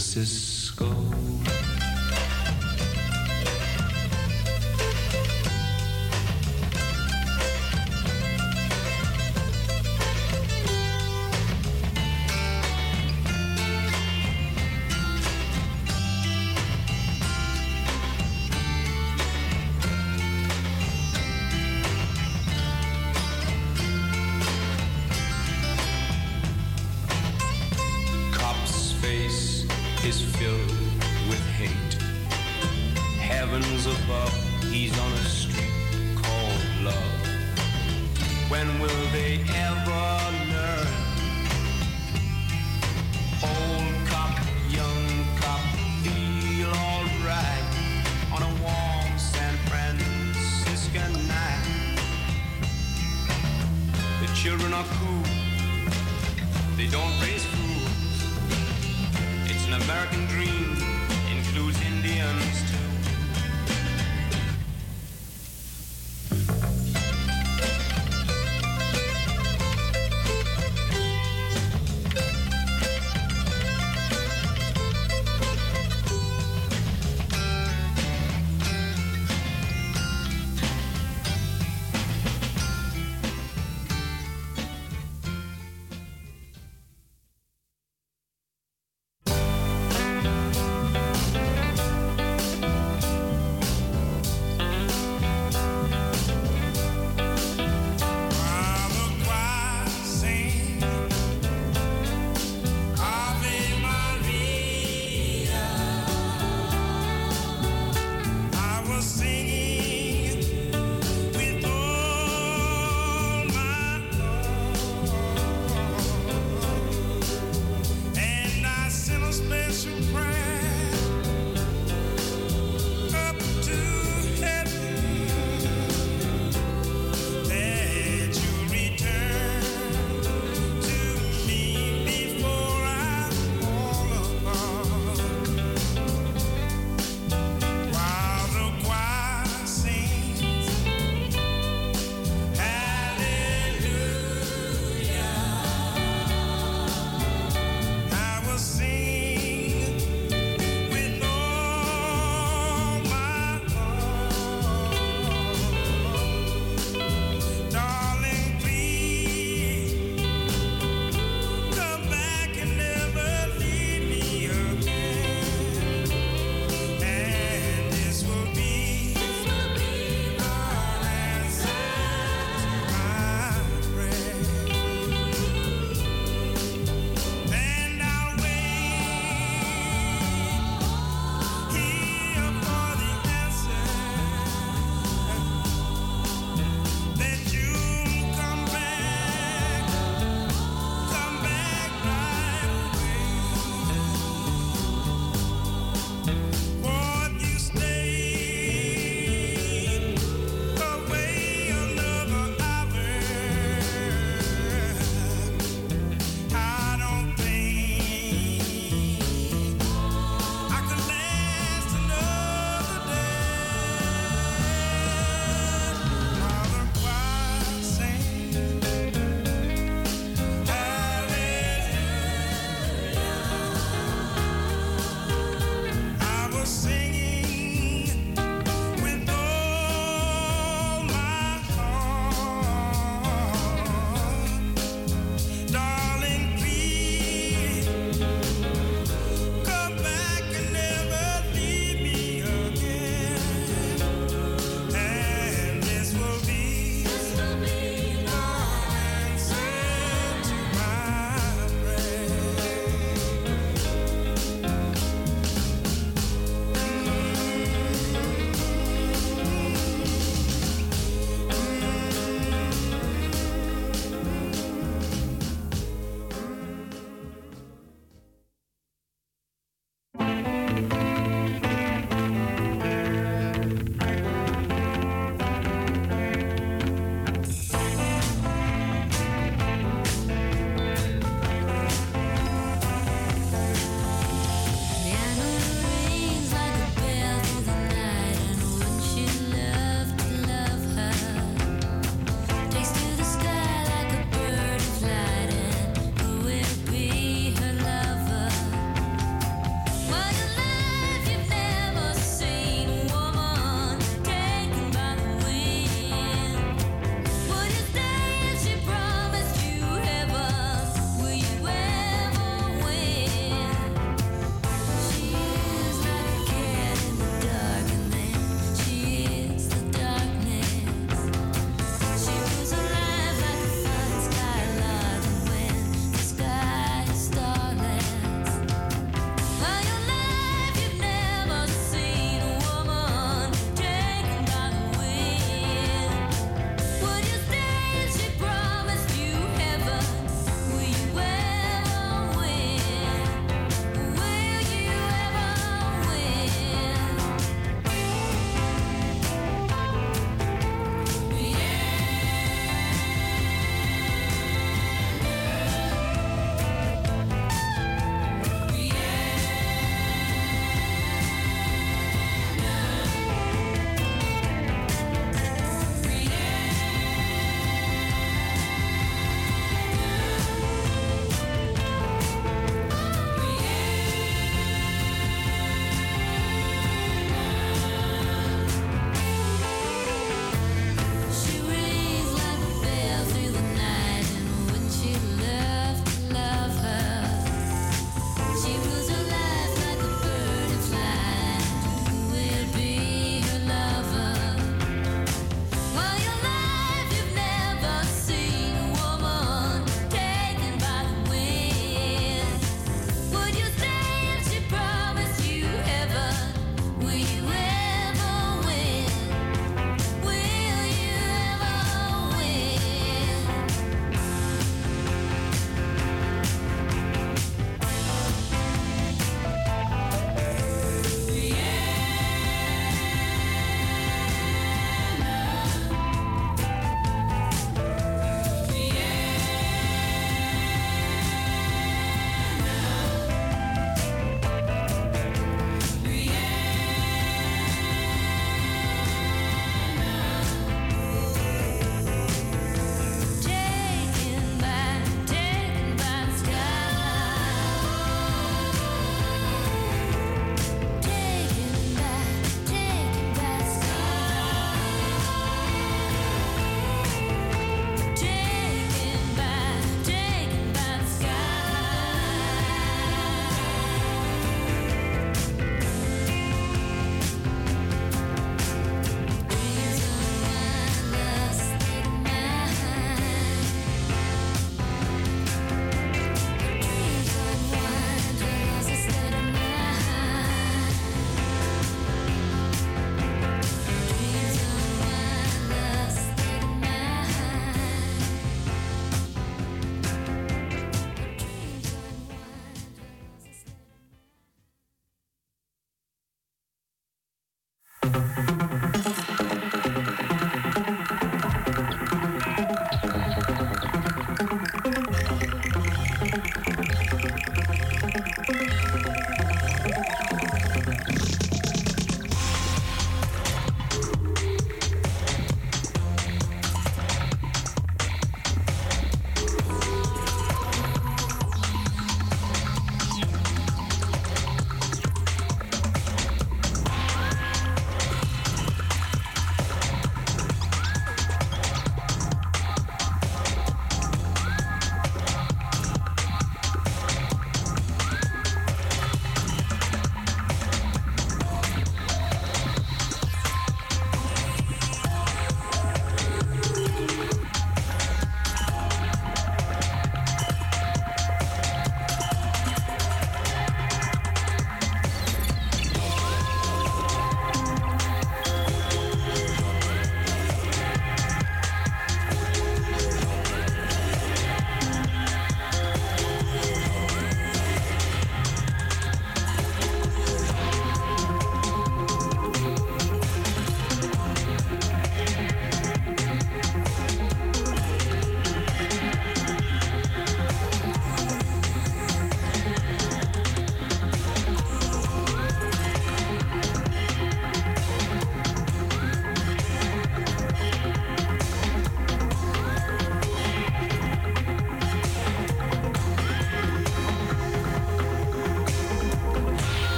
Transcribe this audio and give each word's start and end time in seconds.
San 0.00 0.49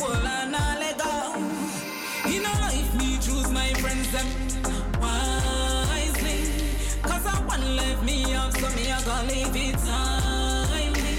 whole 0.00 0.26
and 0.26 0.54
a 0.54 0.64
let 0.80 0.98
go. 0.98 1.34
In 2.26 2.44
a 2.44 2.52
life, 2.60 2.94
me 2.98 3.18
choose 3.18 3.50
my 3.50 3.68
friends 3.74 4.10
them 4.12 4.26
wisely. 5.00 6.38
Cause 7.02 7.26
I 7.26 7.36
one 7.46 7.76
life 7.76 8.02
me 8.02 8.30
have, 8.30 8.52
so 8.54 8.68
me 8.76 8.90
a 8.90 8.98
gonna 9.04 9.28
live 9.28 9.56
it 9.56 9.76
timely. 9.86 11.16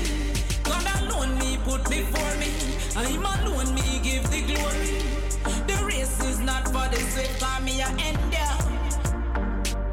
God 0.64 0.88
alone 1.02 1.38
me 1.40 1.58
put 1.66 1.84
before 1.90 2.36
me. 2.40 2.52
I'm 2.96 3.26
alone 3.26 3.74
me 3.76 4.00
give 4.02 4.24
the 4.32 4.42
glory. 4.42 5.02
The 5.68 5.86
race 5.86 6.20
is 6.26 6.40
not 6.40 6.66
for 6.68 6.88
the 6.90 7.00
swift, 7.12 7.40
cause 7.42 7.62
me 7.64 7.82
a 7.82 7.88
end 7.88 8.20
there. 8.32 8.58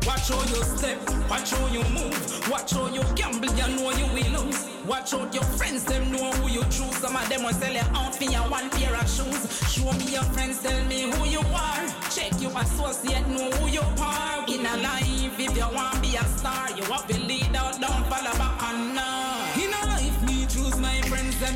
Watch 0.07 0.29
how 0.29 0.43
you 0.45 0.62
step, 0.64 0.99
watch 1.29 1.51
how 1.51 1.66
you 1.69 1.83
move, 1.90 2.51
watch 2.51 2.73
how 2.73 2.87
you 2.88 3.03
gamble, 3.14 3.53
you 3.55 3.77
know 3.77 3.90
you 3.93 4.07
will 4.14 4.45
lose. 4.45 4.69
Watch 4.90 5.14
out 5.14 5.33
your 5.33 5.44
friends, 5.44 5.85
them 5.85 6.11
know 6.11 6.33
who 6.33 6.50
you 6.50 6.62
choose. 6.64 6.96
Some 6.96 7.14
of 7.14 7.29
them 7.29 7.44
will 7.44 7.53
sell 7.53 7.72
you 7.72 7.79
out 7.94 8.12
for 8.12 8.24
your 8.24 8.42
one 8.50 8.68
pair 8.70 8.92
of 8.92 9.09
shoes. 9.09 9.70
Show 9.70 9.92
me 9.92 10.14
your 10.14 10.24
friends, 10.35 10.61
tell 10.61 10.85
me 10.87 11.03
who 11.03 11.26
you 11.29 11.38
are. 11.55 11.87
Check 12.11 12.33
your 12.40 12.50
associate, 12.59 13.24
know 13.29 13.48
who 13.53 13.68
you 13.68 13.83
are. 14.00 14.44
In 14.48 14.66
a 14.66 14.76
life, 14.83 15.38
if 15.38 15.57
you 15.57 15.68
want 15.76 16.03
be 16.03 16.16
a 16.16 16.24
star, 16.24 16.72
you 16.76 16.83
have 16.90 17.07
to 17.07 17.20
lead 17.20 17.55
out, 17.55 17.81
don't 17.81 18.05
follow 18.11 18.35
back 18.37 18.62
on 18.64 18.96
now. 18.96 19.53
In 19.55 19.70
a 19.70 19.87
life, 19.94 20.22
me 20.26 20.44
choose 20.46 20.76
my 20.81 21.00
friends, 21.03 21.38
them 21.38 21.55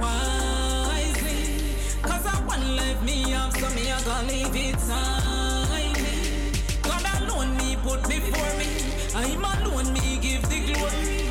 wisely. 0.00 1.74
Cause 2.00 2.24
I 2.26 2.46
one 2.46 2.76
life 2.76 3.02
me 3.02 3.30
have, 3.32 3.56
so 3.56 3.68
me 3.74 3.90
I 3.90 4.00
gonna 4.04 4.28
live 4.28 4.54
it 4.54 4.78
timely. 4.86 6.52
God 6.80 7.22
alone 7.22 7.56
me 7.56 7.74
put 7.82 8.08
before 8.08 8.54
me. 8.56 8.70
I'm 9.16 9.44
alone 9.44 9.92
me 9.92 10.20
give 10.20 10.48
the 10.48 10.72
glory. 10.72 11.21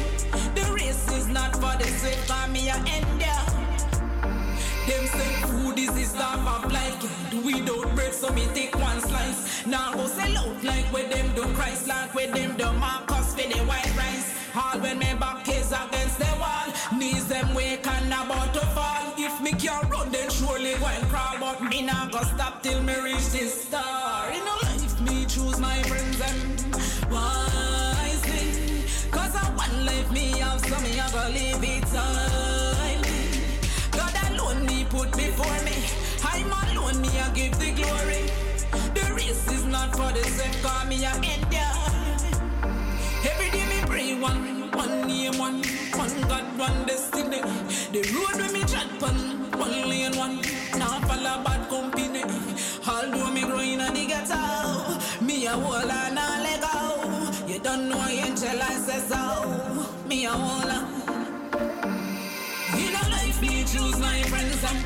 Not 2.02 2.14
for 2.26 2.52
me 2.52 2.68
a 2.68 2.74
end 2.74 3.22
there. 3.22 3.46
Them 4.88 5.06
say 5.06 5.34
food 5.46 5.78
is 5.78 5.94
the 5.94 6.04
stuff 6.04 6.64
of 6.64 6.72
life. 6.72 7.00
Can't 7.00 7.30
do 7.30 7.42
without 7.42 7.96
bread, 7.96 8.12
so 8.12 8.34
me 8.34 8.48
take 8.56 8.74
one 8.76 9.00
slice. 9.02 9.68
Now 9.68 9.94
go 9.94 10.08
sell 10.08 10.36
out 10.40 10.64
like 10.64 10.86
where 10.92 11.08
them 11.08 11.32
do 11.36 11.44
Christ, 11.54 11.88
like 11.88 12.16
where 12.16 12.26
them 12.26 12.58
do 12.58 12.72
Marcus 12.74 13.36
for 13.36 13.48
the 13.48 13.60
white 13.66 13.96
rice. 13.96 14.34
All 14.56 14.80
when 14.80 14.98
me 14.98 15.14
back 15.20 15.48
is 15.48 15.72
against 15.72 16.18
the 16.18 16.32
wall, 16.40 16.74
knees 16.98 17.28
them 17.28 17.54
weak 17.54 17.86
and 17.86 18.08
about 18.08 18.52
to 18.56 18.62
fall. 18.74 19.14
If 19.20 19.40
me 19.40 19.52
can't 19.52 19.88
run, 19.88 20.12
then 20.12 20.28
surely 20.32 20.74
go 20.80 20.88
and 20.88 21.08
crawl. 21.08 21.38
But 21.40 21.62
me 21.70 21.84
not 21.84 22.12
go 22.12 22.24
stop 22.24 22.64
till 22.64 22.82
me 22.82 22.96
reach 23.00 23.30
this 23.30 23.66
star. 23.68 24.28
In 24.32 24.41
a 24.41 24.61
me 30.84 31.00
I 31.00 31.12
go 31.12 31.24
leave 31.34 31.64
it 31.64 31.84
timely. 31.88 33.22
God 33.92 34.16
alone 34.30 34.66
me 34.66 34.86
put 34.86 35.12
before 35.16 35.60
me. 35.66 35.78
I'm 36.24 36.52
alone 36.70 37.02
me 37.02 37.10
I 37.20 37.30
give 37.34 37.58
the 37.60 37.72
glory. 37.74 38.24
The 38.96 39.14
race 39.16 39.48
is 39.52 39.66
not 39.66 39.96
for 39.96 40.12
the 40.12 40.24
same, 40.24 40.64
call 40.64 40.86
me 40.88 41.04
a 41.06 41.12
end 41.12 41.46
Every 43.24 43.50
day 43.52 43.66
me 43.68 43.82
pray 43.86 44.14
one, 44.20 44.72
one 44.72 45.08
name, 45.08 45.38
one, 45.38 45.62
one 45.94 46.22
God, 46.28 46.58
one 46.58 46.86
destiny. 46.88 47.42
The 47.94 48.02
road 48.14 48.36
where 48.42 48.52
me 48.52 48.62
tread 48.64 49.04
on, 49.04 49.18
one 49.60 49.90
lane, 49.90 50.18
one. 50.18 50.42
Now 50.80 51.00
follow 51.08 51.44
bad 51.44 51.70
company. 51.70 52.24
Although 52.88 53.32
me 53.32 53.42
growing 53.42 53.82
on 53.82 53.94
the 53.94 54.06
ghetto, 54.08 55.24
me 55.26 55.46
a 55.46 55.52
whole 55.52 55.76
and 55.76 56.18
a 56.18 56.28
let 56.44 56.62
go. 56.62 57.20
You 57.52 57.60
don't 57.60 57.89
know 57.89 58.08
angel 58.08 58.62
I 58.62 58.76
say 58.76 58.99
so. 59.12 60.08
Me 60.08 60.26
a 60.26 60.30
whole 60.30 60.72
In 62.80 62.95
a 62.95 63.04
life 63.12 63.41
me 63.41 63.66
choose 63.66 63.99
my 63.99 64.22
friends 64.32 64.64
and 64.72 64.80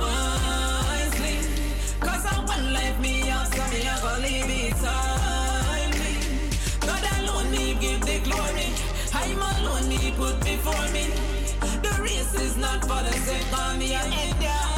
wisely. 0.00 1.36
Cause 2.00 2.24
I 2.24 2.42
one 2.46 2.72
life 2.72 2.98
me 3.00 3.20
have, 3.28 3.48
so 3.48 3.62
me 3.68 3.80
a 3.84 3.94
go 4.00 4.12
live 4.24 4.48
it 4.48 4.76
timely. 4.80 6.14
God 6.88 7.04
alone 7.18 7.50
me 7.50 7.74
give 7.78 8.00
the 8.00 8.18
glory. 8.24 8.68
I'm 9.12 9.42
alone 9.58 9.86
me 9.90 10.14
put 10.16 10.40
before 10.40 10.86
me. 10.94 11.04
The 11.84 12.00
race 12.00 12.34
is 12.40 12.56
not 12.56 12.80
for 12.80 13.02
the 13.04 13.12
sake 13.12 13.52
of 13.52 13.78
me 13.78 13.92
a 13.92 14.00
end 14.00 14.69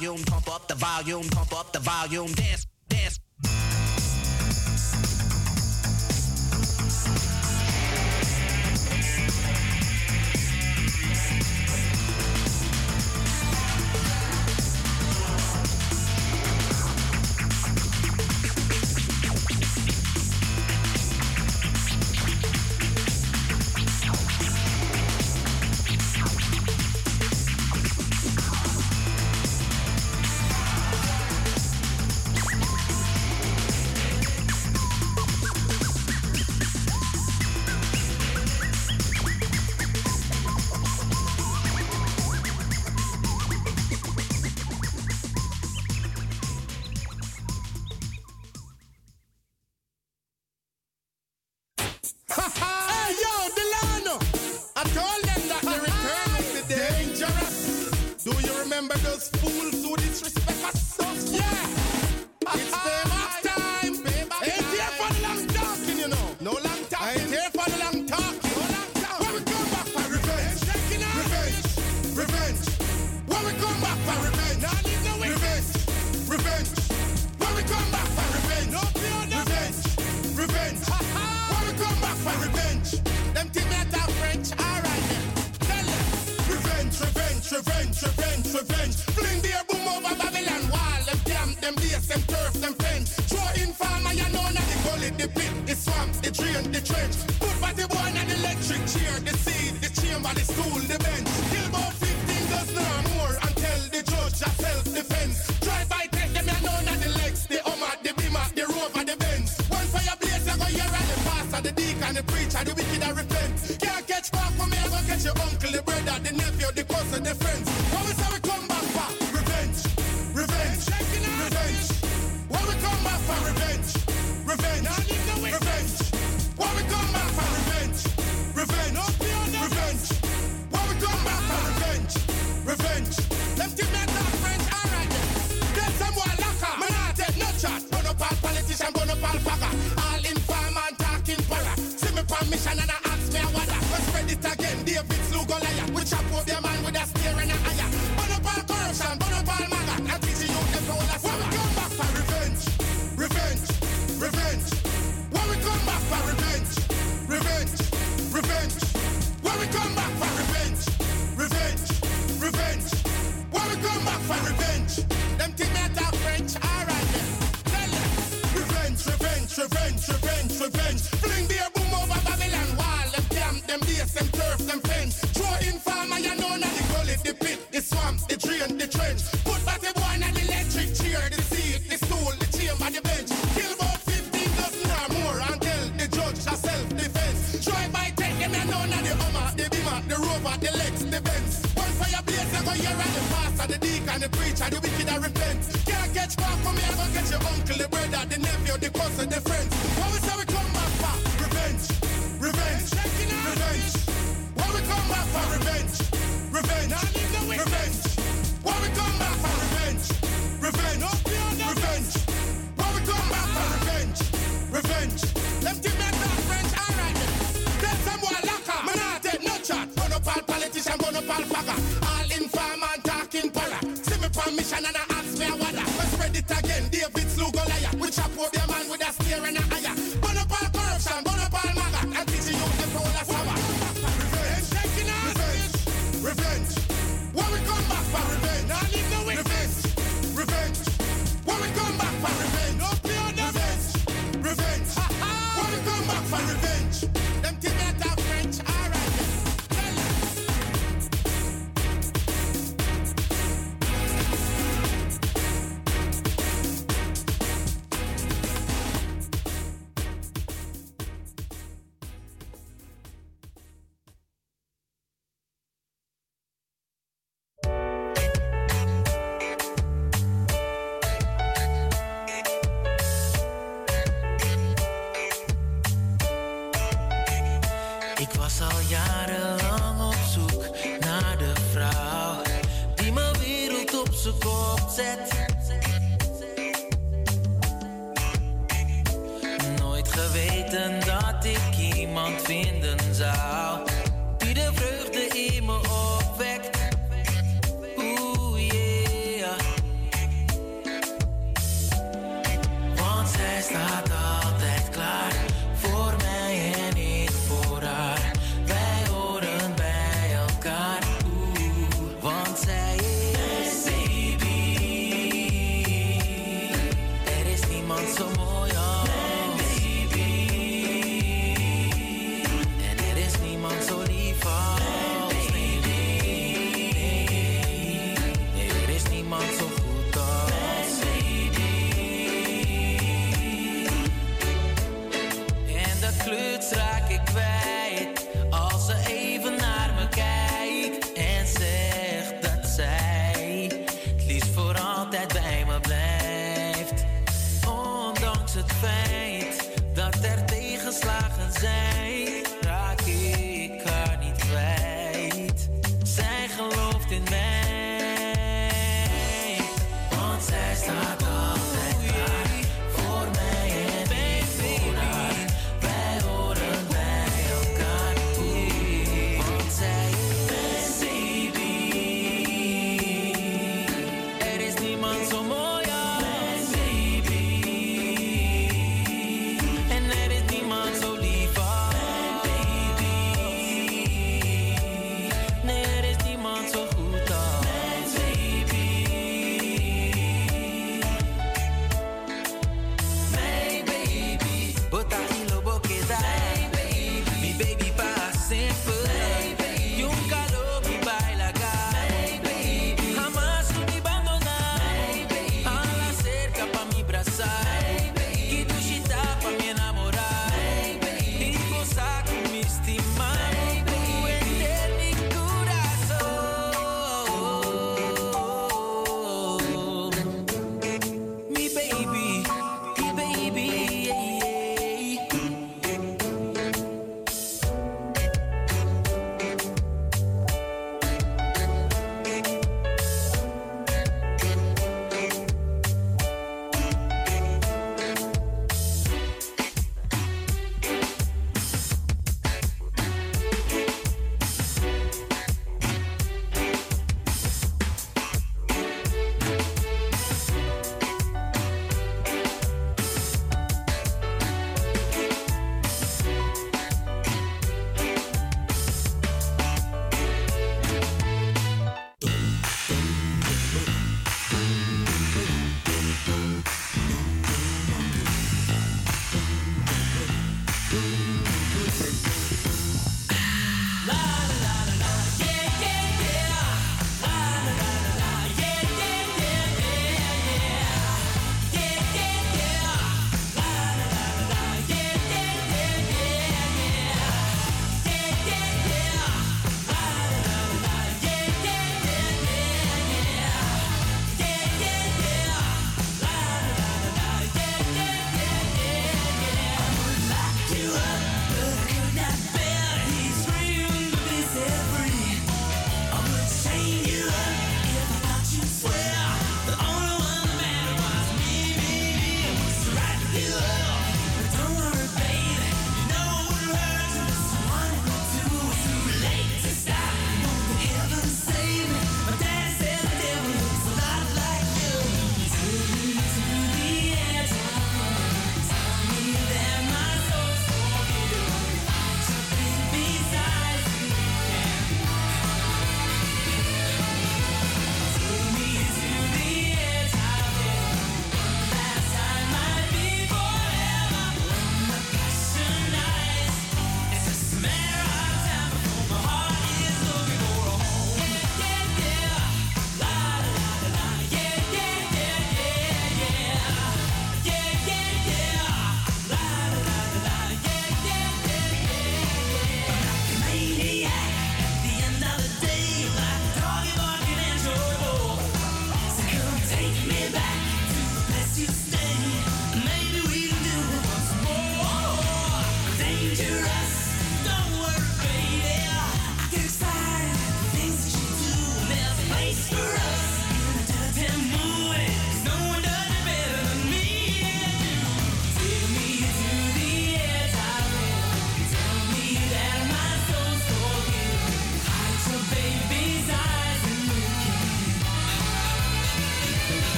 volume, 0.00 0.24
pump 0.24 0.48
up 0.48 0.66
the 0.66 0.74
volume, 0.74 1.28
pump 1.28 1.52
up 1.52 1.72
the 1.72 1.78
volume, 1.78 2.32
dance. 2.32 2.69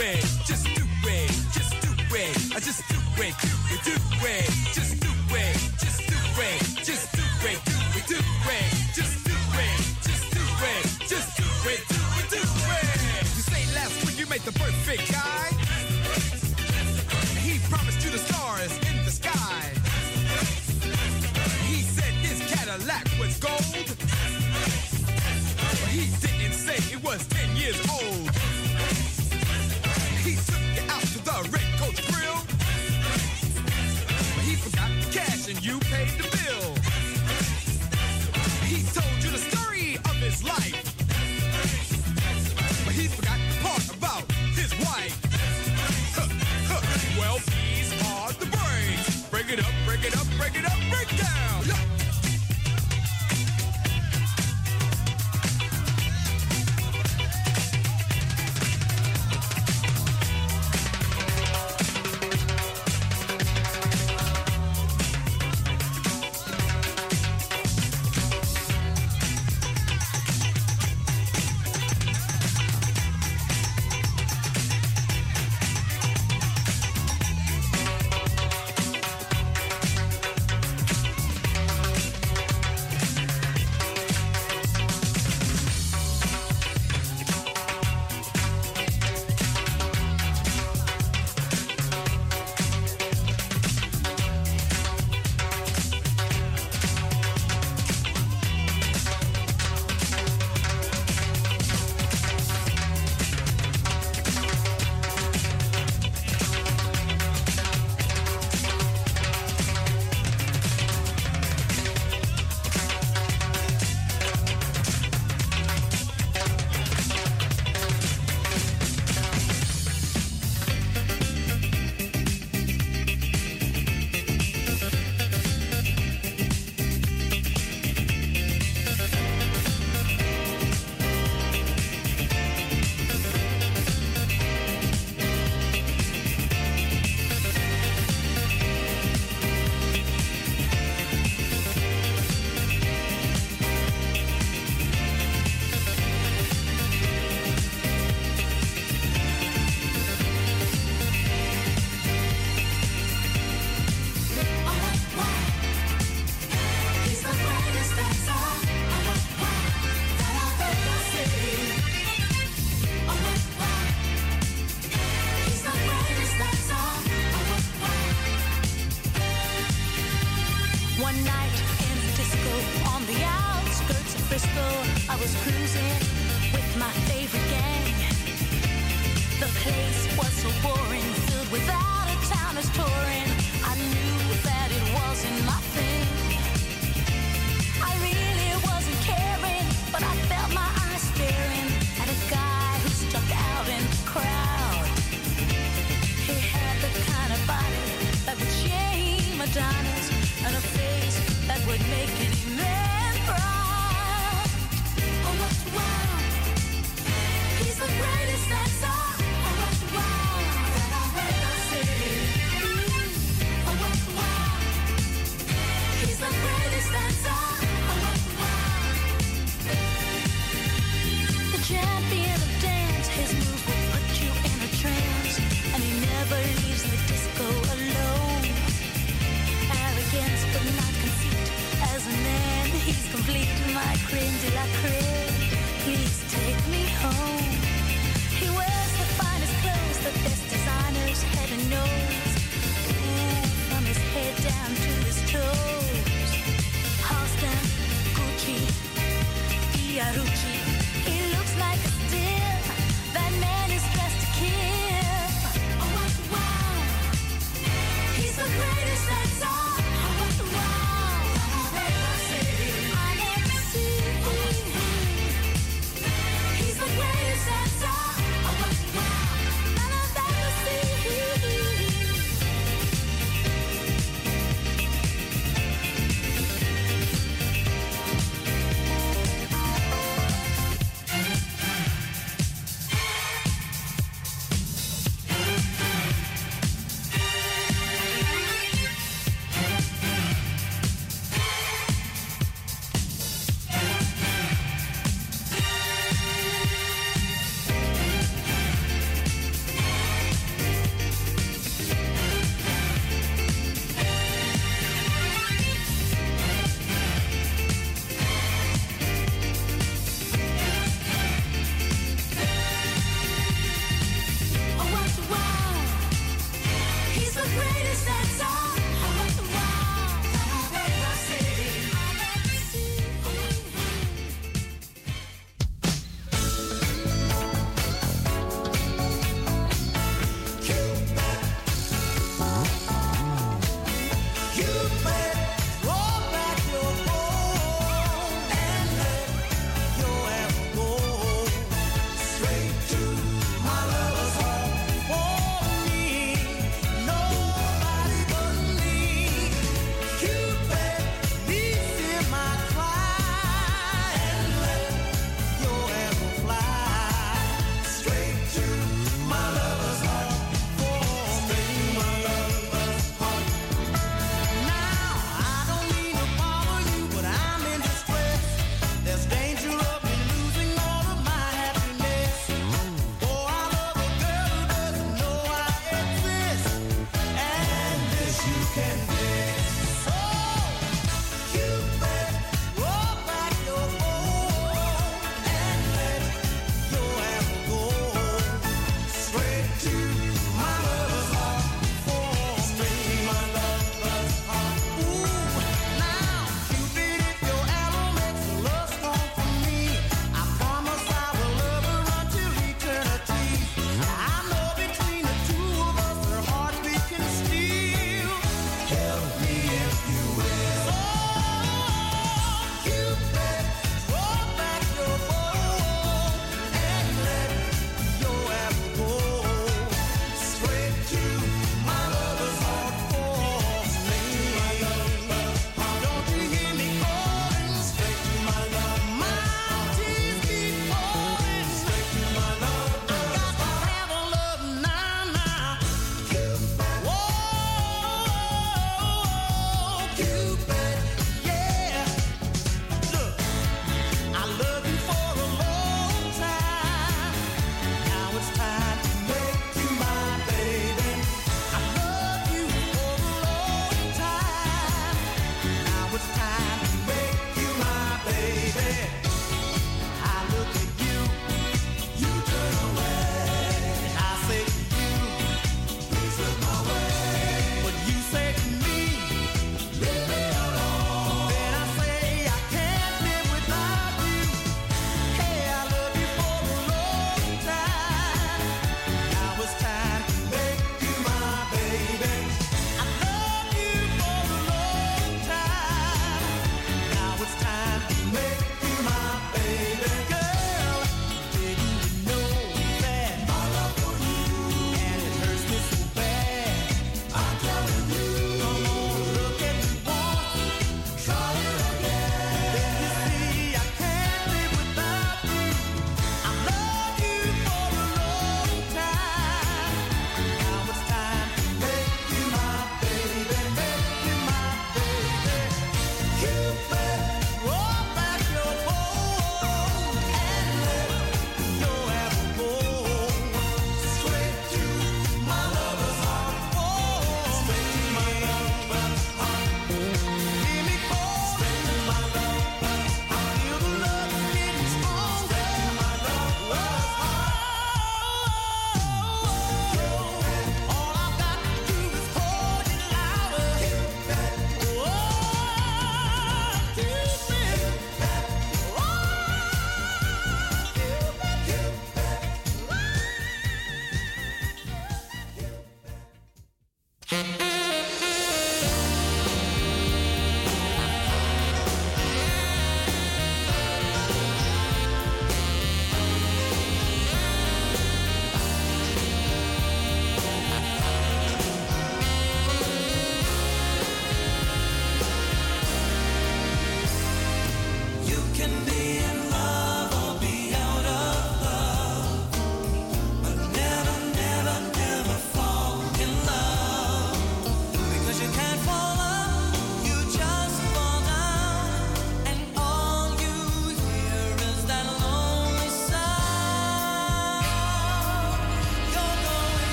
Do 0.00 0.29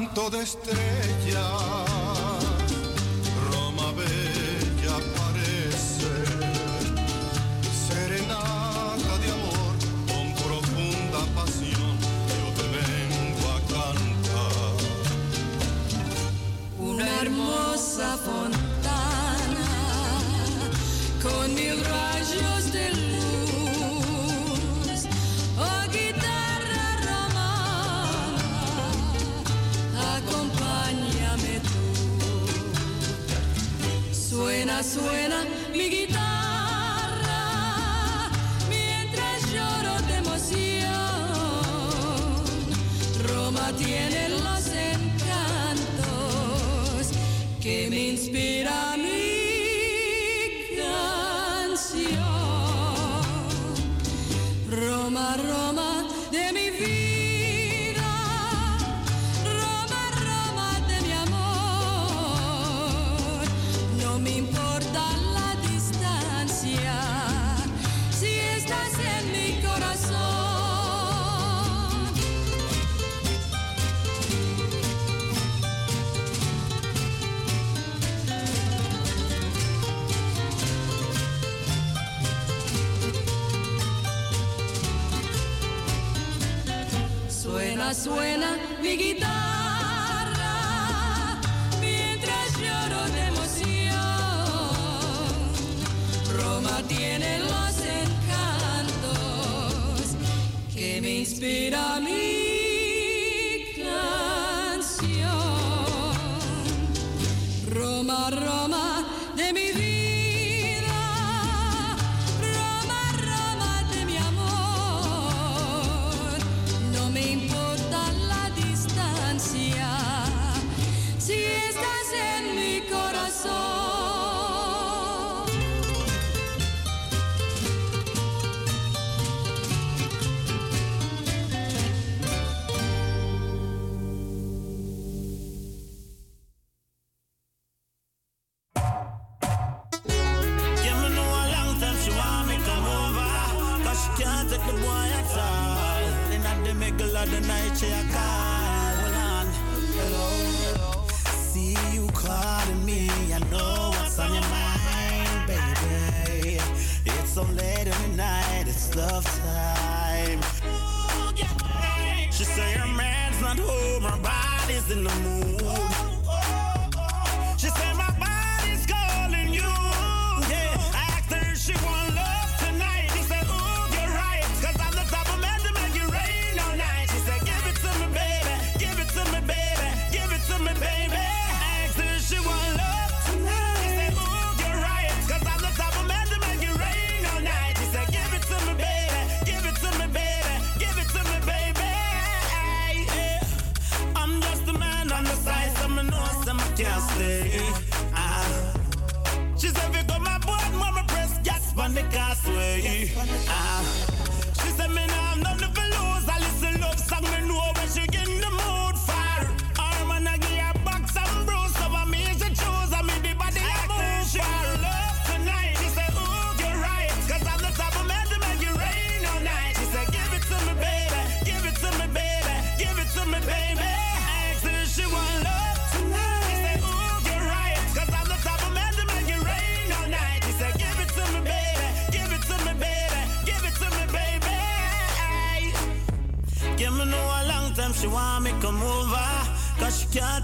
manto 0.00 0.30
de 0.30 0.42
estrellas. 0.42 1.79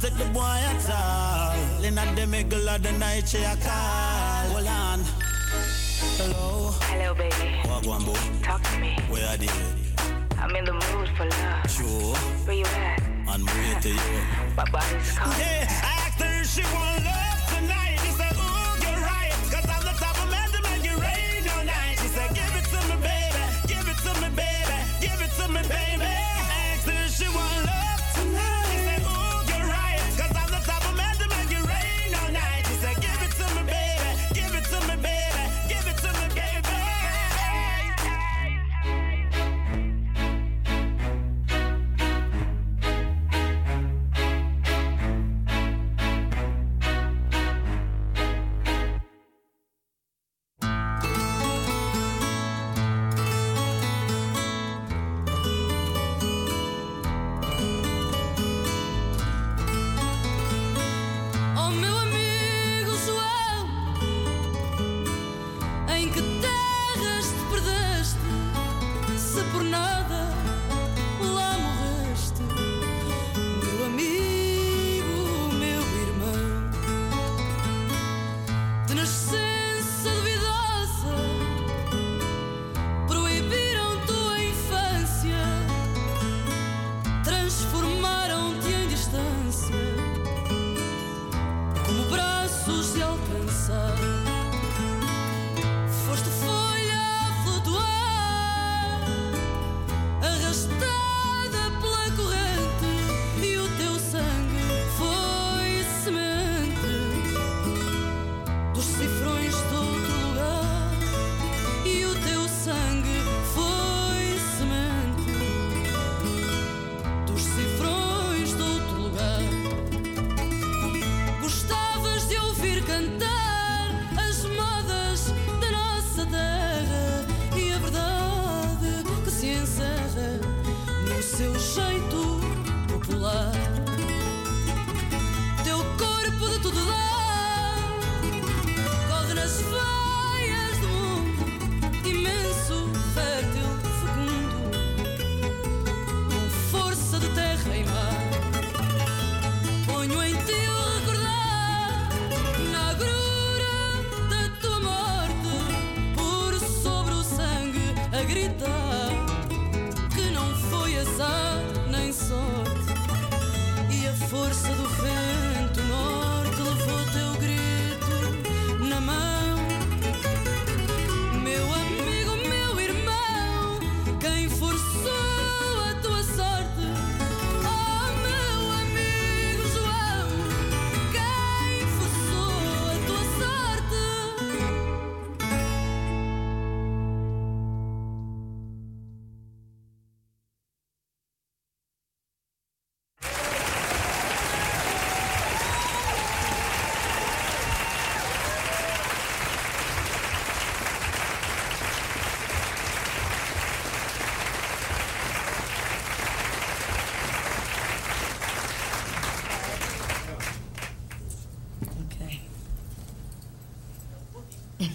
take 0.00 0.16
the 0.16 0.24
boy 0.26 0.40
at 0.40 0.90
all. 0.90 1.84
In 1.84 1.94
the 1.94 2.26
middle 2.26 2.68
of 2.68 2.82
the 2.82 2.92
night, 2.92 3.28
she 3.28 3.38
a 3.38 3.56
call. 3.56 4.46
Hold 4.52 4.66
on. 4.66 5.00
Hello. 6.18 6.70
Hello, 6.82 7.14
baby. 7.14 7.50
What? 7.68 7.84
Talk 8.42 8.62
to 8.62 8.78
me. 8.78 8.96
Where 9.08 9.26
are 9.26 9.36
you? 9.36 9.50
I'm 10.38 10.54
in 10.54 10.64
the 10.64 10.72
mood 10.72 11.08
for 11.16 11.24
love. 11.24 11.70
Sure. 11.70 12.14
Where 12.46 12.56
you 12.56 12.64
at? 12.64 13.02
I'm 13.28 13.44
waiting 13.46 13.80
to 13.80 13.88
you. 13.88 14.22
My 14.56 14.64
body's 14.70 15.12
calling. 15.12 15.38
Yeah, 15.38 15.68
I 15.84 16.10
think 16.18 16.44
she 16.44 16.62
want 16.74 17.04
love. 17.04 17.25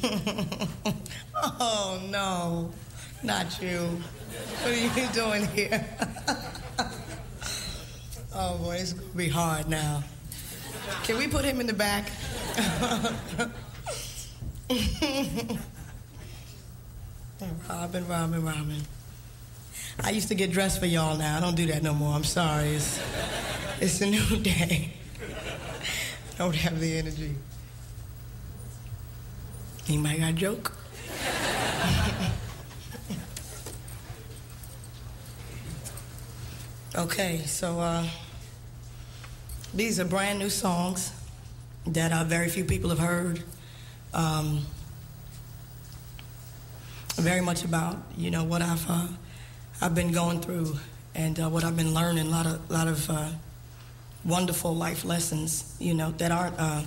oh 1.44 2.02
no, 2.10 2.72
not 3.24 3.62
you. 3.62 4.02
What 4.62 4.72
are 4.72 4.76
you 4.76 5.08
doing 5.14 5.46
here? 5.48 5.86
oh 8.36 8.58
boy, 8.58 8.78
it's 8.78 8.94
gonna 8.94 9.08
be 9.16 9.30
hard 9.30 9.70
now. 9.70 10.04
Can 11.04 11.18
we 11.18 11.28
put 11.28 11.46
him 11.46 11.60
in 11.62 11.68
the 11.68 11.74
back? 11.74 12.10
Robin, 17.70 18.08
Robin, 18.08 18.44
Robin. 18.44 18.82
I 20.00 20.12
used 20.12 20.30
to 20.30 20.36
get 20.36 20.52
dressed 20.52 20.80
for 20.80 20.86
y'all 20.86 21.18
now. 21.18 21.38
I 21.38 21.42
don't 21.42 21.56
do 21.56 21.68
that 21.68 21.84
no 21.84 21.94
more. 21.94 22.16
I'm 22.16 22.24
sorry. 22.24 22.70
It's, 22.70 23.00
it's 23.80 24.02
a 24.02 24.08
new 24.08 24.38
day. 24.38 24.94
Don't 26.38 26.56
have 26.56 26.80
the 26.80 26.98
energy. 26.98 27.36
Anybody 29.92 30.20
got 30.20 30.30
a 30.30 30.34
joke? 30.34 30.72
okay, 36.96 37.40
so 37.40 37.78
uh, 37.78 38.08
these 39.74 40.00
are 40.00 40.06
brand 40.06 40.40
new 40.40 40.50
songs 40.50 41.12
that 41.86 42.14
uh, 42.14 42.24
very 42.24 42.48
few 42.48 42.64
people 42.64 42.90
have 42.90 43.00
heard. 43.00 43.44
Um, 44.14 44.62
very 47.18 47.42
much 47.42 47.66
about 47.66 47.98
you 48.16 48.32
know 48.32 48.46
what 48.46 48.62
I've 48.62 48.90
uh, 48.90 49.08
I've 49.82 49.94
been 49.94 50.14
going 50.14 50.40
through 50.40 50.78
and 51.16 51.38
uh, 51.38 51.50
what 51.50 51.66
I've 51.66 51.76
been 51.76 51.94
learning. 51.94 52.28
A 52.28 52.30
lot 52.30 52.46
of 52.46 52.72
lot 52.72 52.88
of 52.88 53.10
uh, 53.10 53.32
wonderful 54.24 54.74
life 54.74 55.04
lessons, 55.04 55.76
you 55.80 55.94
know, 55.94 56.12
that 56.12 56.32
aren't 56.32 56.58
uh, 56.58 56.84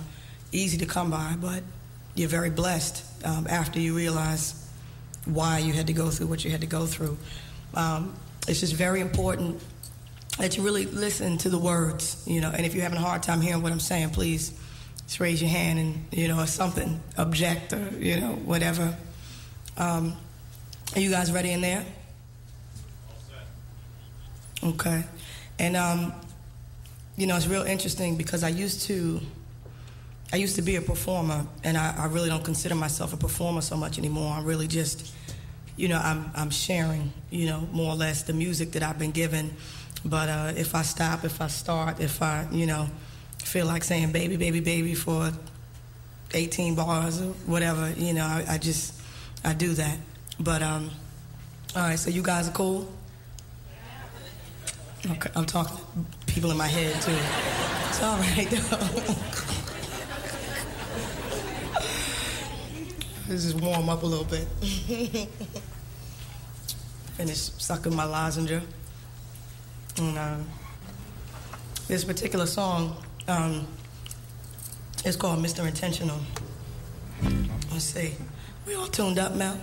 easy 0.51 0.79
to 0.79 0.87
come 0.87 1.11
by, 1.11 1.35
but 1.39 1.61
you're 2.15 2.29
very 2.29 2.49
blessed 2.49 3.03
um, 3.25 3.45
after 3.49 3.79
you 3.79 3.95
realize 3.95 4.67
why 5.25 5.59
you 5.59 5.73
had 5.73 5.87
to 5.87 5.93
go 5.93 6.09
through 6.09 6.27
what 6.27 6.45
you 6.45 6.51
had 6.51 6.61
to 6.61 6.67
go 6.67 6.85
through. 6.85 7.17
Um, 7.73 8.13
it's 8.47 8.59
just 8.59 8.73
very 8.73 9.01
important 9.01 9.61
that 10.37 10.57
you 10.57 10.63
really 10.63 10.85
listen 10.85 11.37
to 11.39 11.49
the 11.49 11.57
words, 11.57 12.23
you 12.25 12.41
know. 12.41 12.51
And 12.51 12.65
if 12.65 12.73
you're 12.73 12.83
having 12.83 12.97
a 12.97 13.01
hard 13.01 13.23
time 13.23 13.41
hearing 13.41 13.61
what 13.61 13.71
I'm 13.71 13.79
saying, 13.79 14.11
please 14.11 14.57
just 15.03 15.19
raise 15.19 15.41
your 15.41 15.49
hand 15.49 15.79
and 15.79 16.05
you 16.11 16.27
know, 16.27 16.39
or 16.39 16.47
something, 16.47 17.01
object 17.17 17.73
or 17.73 17.89
you 17.99 18.19
know, 18.19 18.33
whatever. 18.33 18.95
Um, 19.77 20.15
are 20.95 20.99
you 20.99 21.09
guys 21.09 21.31
ready 21.31 21.51
in 21.51 21.61
there? 21.61 21.85
Okay. 24.63 25.03
And 25.59 25.75
um, 25.75 26.13
you 27.17 27.27
know, 27.27 27.35
it's 27.35 27.47
real 27.47 27.63
interesting 27.63 28.15
because 28.15 28.43
I 28.43 28.49
used 28.49 28.81
to 28.83 29.21
I 30.33 30.37
used 30.37 30.55
to 30.55 30.61
be 30.61 30.75
a 30.75 30.81
performer 30.81 31.45
and 31.63 31.77
I, 31.77 31.95
I 31.97 32.05
really 32.07 32.29
don't 32.29 32.43
consider 32.43 32.75
myself 32.75 33.13
a 33.13 33.17
performer 33.17 33.61
so 33.61 33.77
much 33.77 33.97
anymore. 33.97 34.33
I'm 34.33 34.45
really 34.45 34.67
just 34.67 35.13
you 35.77 35.89
know, 35.89 35.99
I'm 36.01 36.31
I'm 36.35 36.49
sharing, 36.49 37.11
you 37.29 37.47
know, 37.47 37.67
more 37.71 37.91
or 37.91 37.95
less 37.95 38.23
the 38.23 38.33
music 38.33 38.71
that 38.73 38.83
I've 38.83 38.97
been 38.99 39.11
given. 39.11 39.53
But 40.05 40.29
uh, 40.29 40.53
if 40.55 40.75
I 40.75 40.83
stop, 40.83 41.25
if 41.25 41.41
I 41.41 41.47
start, 41.47 41.99
if 41.99 42.21
I, 42.21 42.47
you 42.51 42.65
know, 42.65 42.87
feel 43.43 43.65
like 43.65 43.83
saying 43.83 44.11
baby, 44.11 44.37
baby, 44.37 44.59
baby 44.59 44.93
for 44.93 45.31
18 46.33 46.75
bars 46.75 47.21
or 47.21 47.33
whatever, 47.45 47.91
you 47.97 48.13
know, 48.13 48.23
I, 48.23 48.45
I 48.49 48.57
just 48.57 49.01
I 49.43 49.53
do 49.53 49.73
that. 49.73 49.97
But 50.39 50.61
um, 50.61 50.91
all 51.75 51.83
right, 51.83 51.99
so 51.99 52.09
you 52.09 52.21
guys 52.21 52.47
are 52.47 52.53
cool. 52.53 52.91
Okay, 55.07 55.29
I'm 55.35 55.45
talking 55.45 55.77
people 56.25 56.51
in 56.51 56.57
my 56.57 56.67
head 56.67 56.99
too. 57.01 57.11
It's 57.89 58.01
all 58.01 58.17
right 58.17 58.49
though. 58.49 59.51
Let's 63.27 63.43
just 63.43 63.59
warm 63.59 63.89
up 63.89 64.03
a 64.03 64.05
little 64.05 64.25
bit. 64.25 64.47
Finish 67.17 67.37
sucking 67.37 67.95
my 67.95 68.03
lozenge. 68.03 68.61
And 69.97 70.17
uh, 70.17 70.37
this 71.87 72.03
particular 72.03 72.45
song 72.45 72.95
um, 73.27 73.67
is 75.03 75.15
called 75.15 75.39
Mr. 75.43 75.65
Intentional. 75.67 76.19
Let's 77.71 77.85
see. 77.85 78.13
We 78.67 78.75
all 78.75 78.87
tuned 78.87 79.17
up, 79.17 79.33
Mel? 79.33 79.59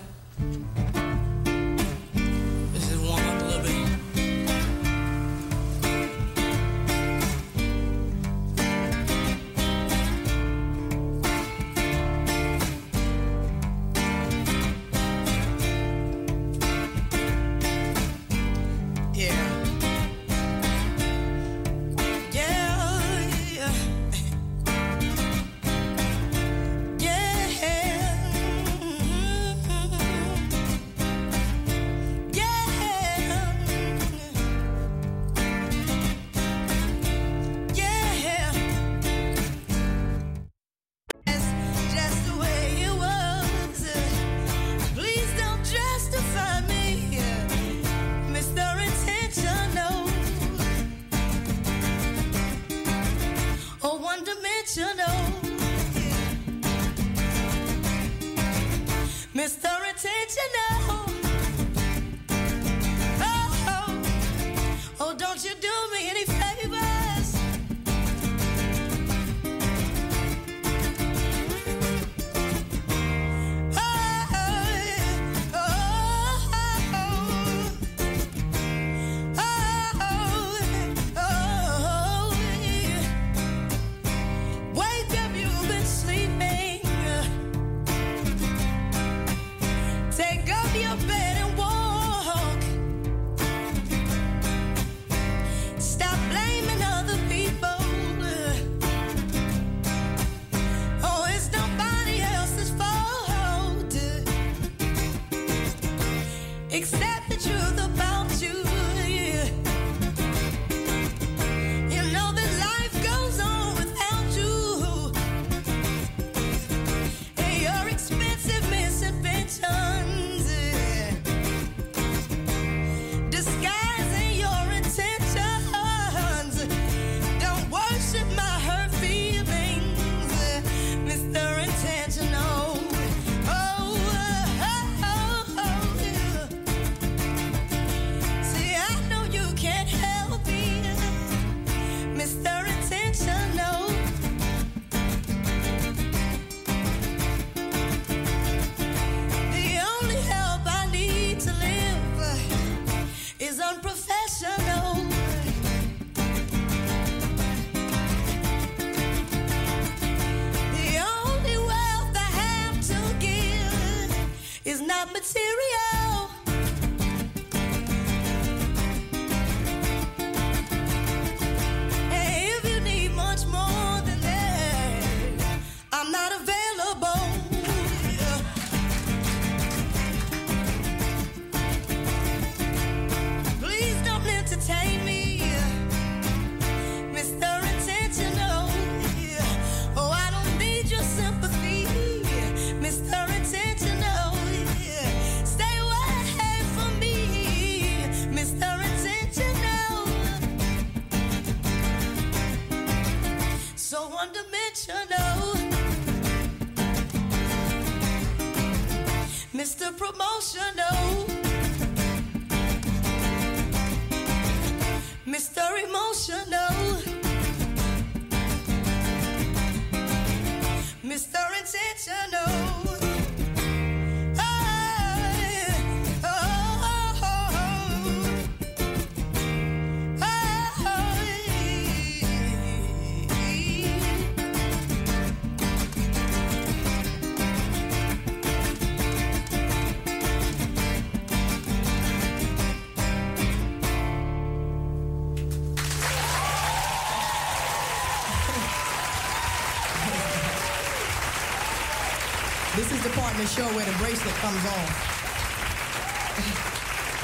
The 253.33 253.47
show 253.47 253.65
where 253.75 253.85
the 253.85 253.93
bracelet 253.99 254.35
comes 254.37 254.65
on. 254.67 254.87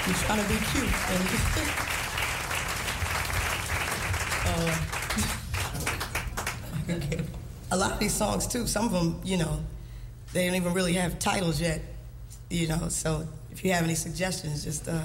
You're 0.07 0.17
trying 0.25 0.43
to 0.43 0.49
be 0.49 0.57
cute. 0.73 1.85
Uh, 4.51 4.79
a 7.71 7.77
lot 7.77 7.93
of 7.93 7.99
these 7.99 8.15
songs, 8.15 8.47
too, 8.47 8.67
some 8.67 8.87
of 8.87 8.93
them, 8.93 9.21
you 9.23 9.37
know, 9.37 9.61
they 10.33 10.47
don't 10.47 10.57
even 10.57 10.73
really 10.73 10.95
have 10.95 11.19
titles 11.19 11.61
yet, 11.61 11.83
you 12.49 12.67
know, 12.67 12.89
so 12.89 13.29
if 13.53 13.63
you 13.63 13.73
have 13.73 13.85
any 13.85 13.95
suggestions, 13.95 14.65
just, 14.65 14.89
uh, 14.89 15.03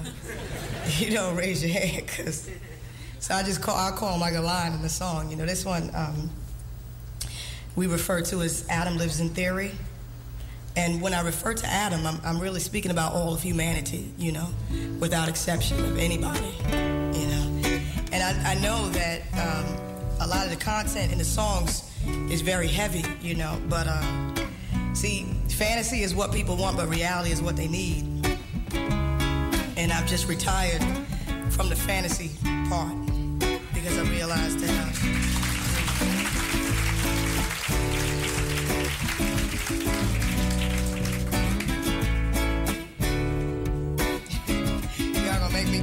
you 0.98 1.12
know, 1.12 1.34
raise 1.34 1.62
your 1.62 1.78
hand, 1.78 2.06
because, 2.06 2.48
so 3.18 3.34
I 3.34 3.42
just 3.42 3.60
call, 3.60 3.76
I 3.76 3.94
call 3.94 4.12
them 4.12 4.20
like 4.20 4.34
a 4.34 4.40
line 4.40 4.72
in 4.72 4.80
the 4.80 4.88
song, 4.88 5.30
you 5.30 5.36
know, 5.36 5.44
this 5.44 5.66
one, 5.66 5.90
um, 5.94 6.30
we 7.76 7.86
refer 7.86 8.22
to 8.22 8.40
as 8.40 8.66
Adam 8.70 8.96
Lives 8.96 9.20
in 9.20 9.28
Theory. 9.28 9.72
And 10.76 11.00
when 11.00 11.14
I 11.14 11.20
refer 11.22 11.54
to 11.54 11.66
Adam, 11.66 12.04
I'm, 12.06 12.20
I'm 12.24 12.40
really 12.40 12.58
speaking 12.58 12.90
about 12.90 13.12
all 13.12 13.32
of 13.32 13.42
humanity, 13.42 14.10
you 14.18 14.32
know, 14.32 14.48
without 14.98 15.28
exception 15.28 15.78
of 15.84 15.98
anybody, 15.98 16.52
you 16.72 17.26
know. 17.28 17.80
And 18.10 18.22
I, 18.22 18.52
I 18.52 18.54
know 18.56 18.88
that 18.90 19.22
um, 19.34 19.64
a 20.20 20.26
lot 20.26 20.44
of 20.44 20.50
the 20.50 20.56
content 20.56 21.12
in 21.12 21.18
the 21.18 21.24
songs 21.24 21.90
is 22.28 22.40
very 22.40 22.66
heavy, 22.66 23.04
you 23.22 23.36
know, 23.36 23.60
but 23.68 23.86
uh, 23.88 24.34
see, 24.94 25.26
fantasy 25.48 26.02
is 26.02 26.12
what 26.14 26.32
people 26.32 26.56
want, 26.56 26.76
but 26.76 26.88
reality 26.88 27.30
is 27.30 27.40
what 27.40 27.56
they 27.56 27.68
need. 27.68 28.04
And 29.76 29.92
I've 29.92 30.06
just 30.06 30.28
retired 30.28 30.82
from 31.50 31.68
the 31.68 31.76
fantasy 31.76 32.30
part 32.68 32.94
because 33.72 33.96
I 33.96 34.02
realized 34.10 34.58
that. 34.58 34.88
Uh, 34.88 34.93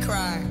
cry. 0.02 0.51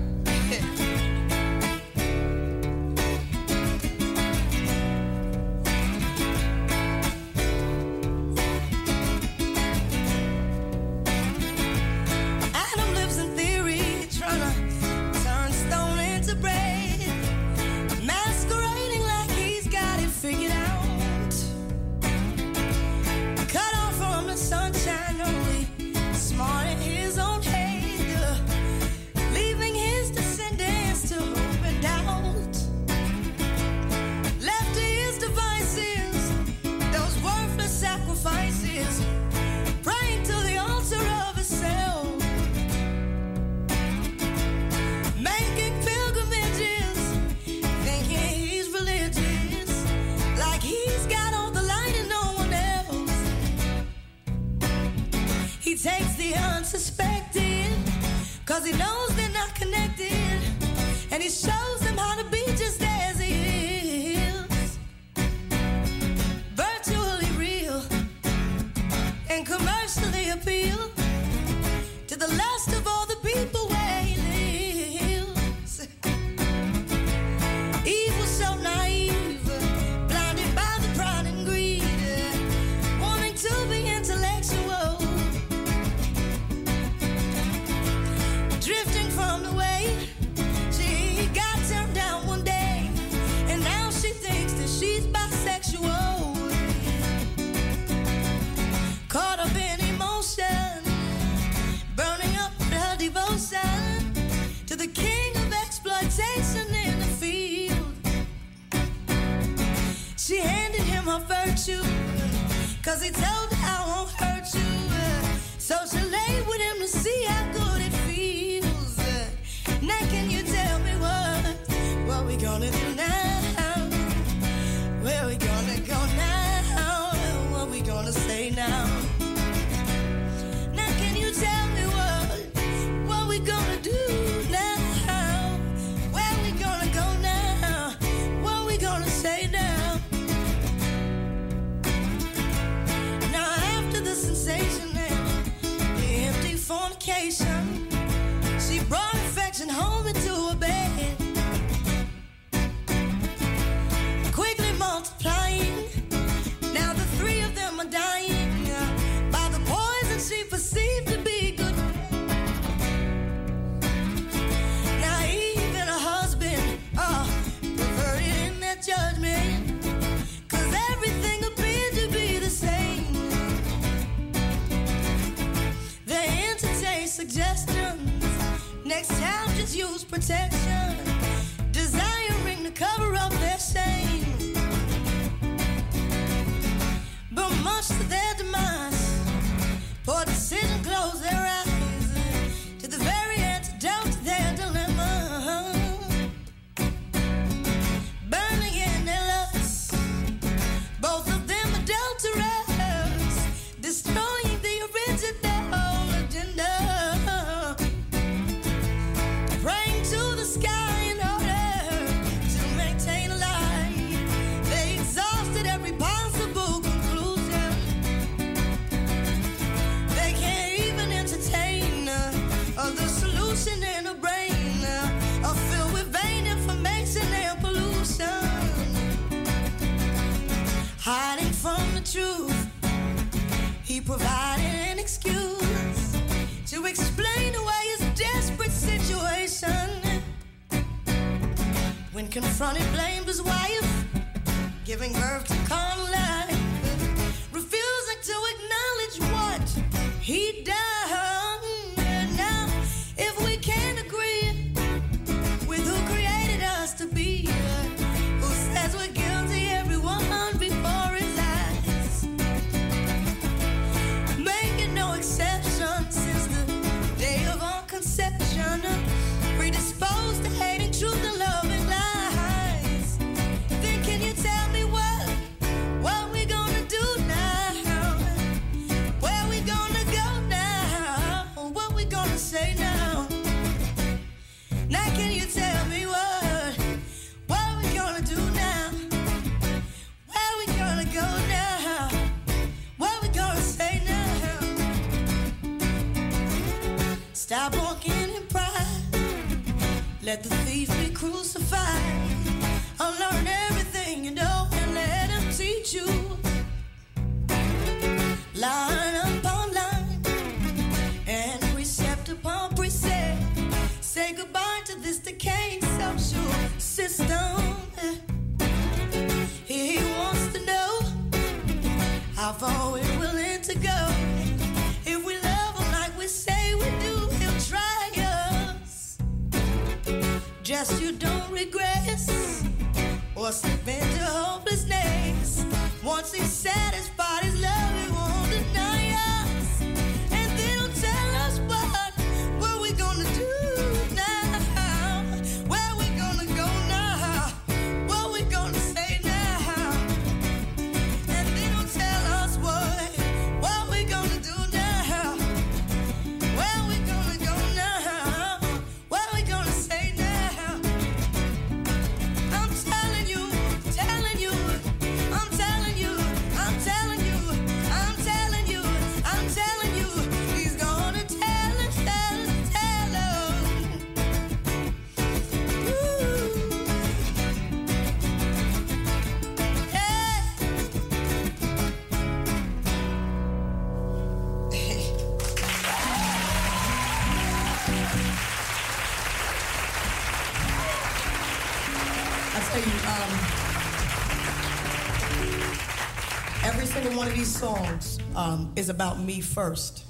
Songs 397.61 398.19
um, 398.35 398.73
is 398.75 398.89
about 398.89 399.21
me 399.21 399.41
first. 399.41 400.05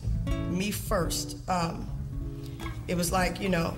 Me 0.50 0.70
first. 0.70 1.36
Um, 1.48 1.88
it 2.86 2.96
was 2.96 3.10
like, 3.10 3.40
you 3.40 3.48
know, 3.48 3.74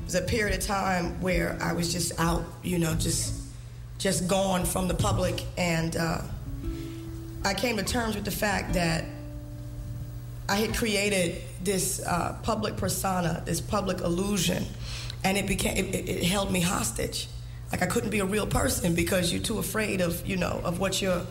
it 0.00 0.04
was 0.04 0.14
a 0.16 0.22
period 0.22 0.58
of 0.58 0.64
time 0.64 1.20
where 1.20 1.56
I 1.62 1.72
was 1.74 1.92
just 1.92 2.18
out, 2.18 2.44
you 2.62 2.78
know, 2.78 2.94
just 2.94 3.40
just 3.98 4.26
gone 4.28 4.64
from 4.66 4.88
the 4.88 4.94
public, 4.94 5.42
and 5.56 5.96
uh, 5.96 6.20
I 7.44 7.54
came 7.54 7.76
to 7.76 7.84
terms 7.84 8.16
with 8.16 8.24
the 8.24 8.30
fact 8.32 8.74
that 8.74 9.04
I 10.48 10.56
had 10.56 10.74
created 10.76 11.40
this 11.62 12.04
uh, 12.04 12.36
public 12.42 12.76
persona, 12.76 13.42
this 13.46 13.60
public 13.60 14.00
illusion, 14.00 14.66
and 15.22 15.38
it 15.38 15.46
became 15.46 15.76
it, 15.76 15.94
it- 15.94 16.08
it 16.08 16.24
held 16.24 16.50
me 16.50 16.60
hostage. 16.60 17.28
Like 17.70 17.82
I 17.82 17.86
couldn't 17.86 18.10
be 18.10 18.18
a 18.18 18.24
real 18.26 18.46
person 18.46 18.94
because 18.94 19.32
you're 19.32 19.42
too 19.42 19.58
afraid 19.58 20.00
of 20.00 20.26
you 20.26 20.36
know 20.36 20.60
of 20.64 20.80
what 20.80 21.00
your 21.00 21.22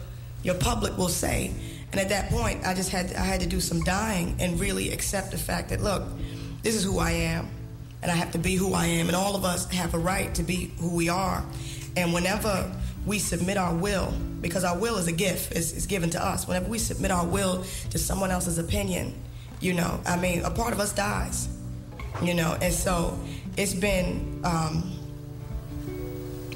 your 0.43 0.55
public 0.55 0.97
will 0.97 1.09
say. 1.09 1.51
And 1.93 2.01
at 2.01 2.09
that 2.09 2.31
point, 2.31 2.65
I 2.65 2.73
just 2.73 2.89
had 2.89 3.13
I 3.13 3.23
had 3.23 3.39
to 3.41 3.45
do 3.45 3.59
some 3.61 3.81
dying 3.81 4.35
and 4.39 4.59
really 4.59 4.91
accept 4.91 5.29
the 5.29 5.37
fact 5.37 5.69
that 5.69 5.79
look, 5.79 6.01
this 6.63 6.73
is 6.73 6.83
who 6.83 6.97
I 6.97 7.11
am, 7.11 7.47
and 8.01 8.11
I 8.11 8.15
have 8.15 8.31
to 8.31 8.39
be 8.39 8.55
who 8.55 8.73
I 8.73 8.87
am, 8.87 9.09
and 9.09 9.15
all 9.15 9.35
of 9.35 9.45
us 9.45 9.69
have 9.69 9.93
a 9.93 9.99
right 9.99 10.33
to 10.33 10.41
be 10.41 10.71
who 10.79 10.95
we 10.95 11.07
are. 11.09 11.45
And 11.95 12.11
whenever 12.11 12.73
we 13.05 13.19
submit 13.19 13.57
our 13.57 13.75
will, 13.75 14.11
because 14.41 14.63
our 14.63 14.75
will 14.75 14.97
is 14.97 15.05
a 15.07 15.11
gift, 15.11 15.51
it's, 15.51 15.71
it's 15.73 15.85
given 15.85 16.09
to 16.09 16.25
us. 16.25 16.47
Whenever 16.47 16.67
we 16.67 16.79
submit 16.79 17.11
our 17.11 17.27
will 17.27 17.63
to 17.91 17.99
someone 17.99 18.31
else's 18.31 18.57
opinion, 18.57 19.13
you 19.59 19.73
know, 19.73 20.01
I 20.07 20.17
mean, 20.17 20.43
a 20.43 20.49
part 20.49 20.73
of 20.73 20.79
us 20.79 20.93
dies, 20.93 21.47
you 22.23 22.33
know, 22.33 22.57
and 22.59 22.73
so 22.73 23.19
it's 23.55 23.75
been, 23.75 24.41
um, 24.43 24.97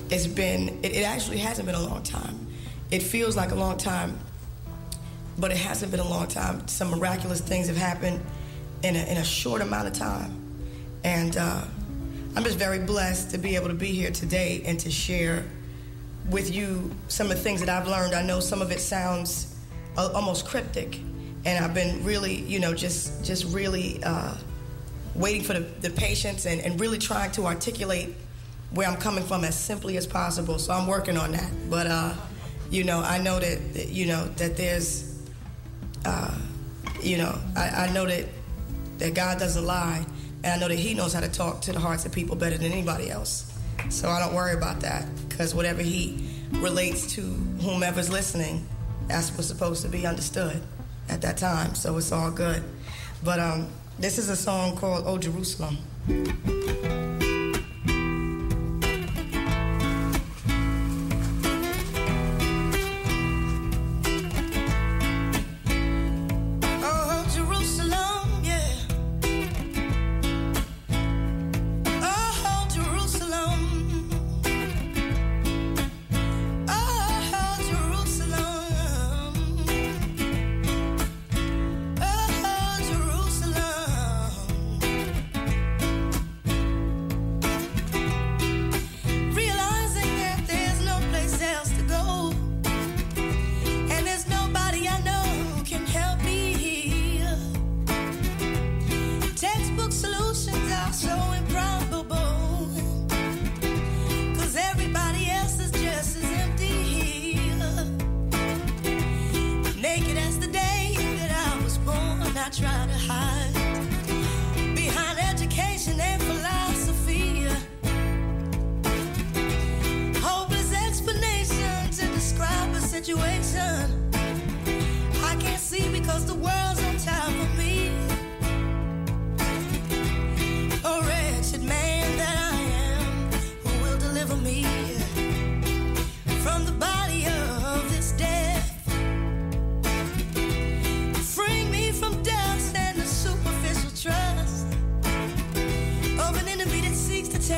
it's 0.10 0.26
been, 0.26 0.80
it, 0.84 0.94
it 0.94 1.04
actually 1.06 1.38
hasn't 1.38 1.68
been 1.68 1.76
a 1.76 1.84
long 1.84 2.02
time. 2.02 2.48
It 2.90 3.04
feels 3.04 3.36
like 3.38 3.52
a 3.52 3.56
long 3.56 3.78
time, 3.78 4.18
but 5.38 5.52
it 5.52 5.58
hasn't 5.58 5.92
been 5.92 6.00
a 6.00 6.08
long 6.08 6.28
time. 6.28 6.68
Some 6.68 6.90
miraculous 6.90 7.42
things 7.42 7.68
have 7.68 7.78
happened 7.78 8.24
in 8.84 8.96
a, 8.96 9.04
in 9.04 9.18
a 9.18 9.24
short 9.24 9.62
amount 9.62 9.88
of 9.88 9.94
time. 9.94 10.34
And 11.04 11.38
uh, 11.38 11.64
I'm 12.36 12.44
just 12.44 12.58
very 12.58 12.80
blessed 12.80 13.32
to 13.32 13.38
be 13.38 13.56
able 13.56 13.68
to 13.68 13.74
be 13.74 13.88
here 13.88 14.12
today 14.12 14.62
and 14.66 14.80
to 14.80 14.92
share 14.92 15.46
with 16.30 16.54
you 16.54 16.92
some 17.08 17.32
of 17.32 17.38
the 17.38 17.44
things 17.44 17.62
that 17.62 17.70
I've 17.70 17.88
learned. 17.88 18.14
I 18.14 18.22
know 18.22 18.40
some 18.40 18.62
of 18.62 18.72
it 18.72 18.80
sounds 18.80 19.56
uh, 19.98 20.12
almost 20.14 20.46
cryptic, 20.46 21.00
and 21.46 21.64
I've 21.64 21.74
been 21.74 22.04
really, 22.04 22.36
you 22.36 22.60
know, 22.60 22.74
just 22.74 23.24
just 23.24 23.46
really 23.46 24.04
uh, 24.04 24.36
waiting 25.16 25.44
for 25.44 25.54
the, 25.54 25.62
the 25.82 25.90
patience 25.90 26.46
and, 26.46 26.62
and 26.62 26.80
really 26.80 26.98
trying 26.98 27.32
to 27.32 27.46
articulate 27.46 28.14
where 28.72 28.88
I'm 28.88 28.98
coming 28.98 29.24
from 29.24 29.46
as 29.46 29.58
simply 29.58 29.98
as 29.98 30.06
possible. 30.06 30.60
So 30.60 30.74
I'm 30.74 30.88
working 30.88 31.18
on 31.18 31.32
that. 31.32 31.50
But 31.70 31.88
uh, 31.88 32.14
you 32.70 32.84
know, 32.84 33.00
I 33.00 33.18
know 33.20 33.40
that, 33.40 33.74
that 33.74 33.90
you 33.90 34.08
know 34.08 34.26
that 34.36 34.58
there's, 34.58 35.07
uh, 36.08 36.34
you 37.02 37.18
know, 37.18 37.38
I, 37.56 37.88
I 37.88 37.94
know 37.94 38.06
that 38.06 38.26
that 38.98 39.14
God 39.14 39.38
doesn't 39.38 39.66
lie, 39.66 40.06
and 40.44 40.54
I 40.54 40.58
know 40.58 40.68
that 40.70 40.80
He 40.80 40.94
knows 40.94 41.14
how 41.14 41.20
to 41.20 41.30
talk 41.30 41.62
to 41.62 41.74
the 41.74 41.80
hearts 41.80 42.06
of 42.06 42.12
people 42.12 42.36
better 42.36 42.58
than 42.58 42.72
anybody 42.72 43.10
else. 43.10 43.54
So 43.90 44.10
I 44.10 44.20
don't 44.20 44.34
worry 44.34 44.54
about 44.54 44.80
that 44.82 45.06
because 45.30 45.54
whatever 45.54 45.82
He 45.82 46.30
relates 46.54 47.14
to 47.16 47.22
whomever's 47.22 48.10
listening, 48.10 48.66
that's 49.08 49.32
what's 49.32 49.48
supposed 49.48 49.84
to 49.84 49.90
be 49.90 50.08
understood 50.08 50.62
at 51.10 51.22
that 51.22 51.38
time. 51.38 51.76
So 51.76 51.98
it's 51.98 52.12
all 52.12 52.32
good. 52.32 52.64
But 53.24 53.40
um, 53.40 53.68
this 54.00 54.18
is 54.18 54.30
a 54.30 54.36
song 54.36 54.78
called 54.78 55.04
"Oh 55.06 55.18
Jerusalem." 55.18 55.78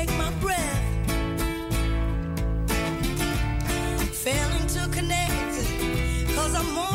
Take 0.00 0.16
my 0.16 0.30
breath. 0.40 0.82
Failing 4.24 4.66
to 4.76 4.88
connect, 4.96 5.54
cause 6.34 6.54
I'm 6.54 6.72
morally 6.74 6.89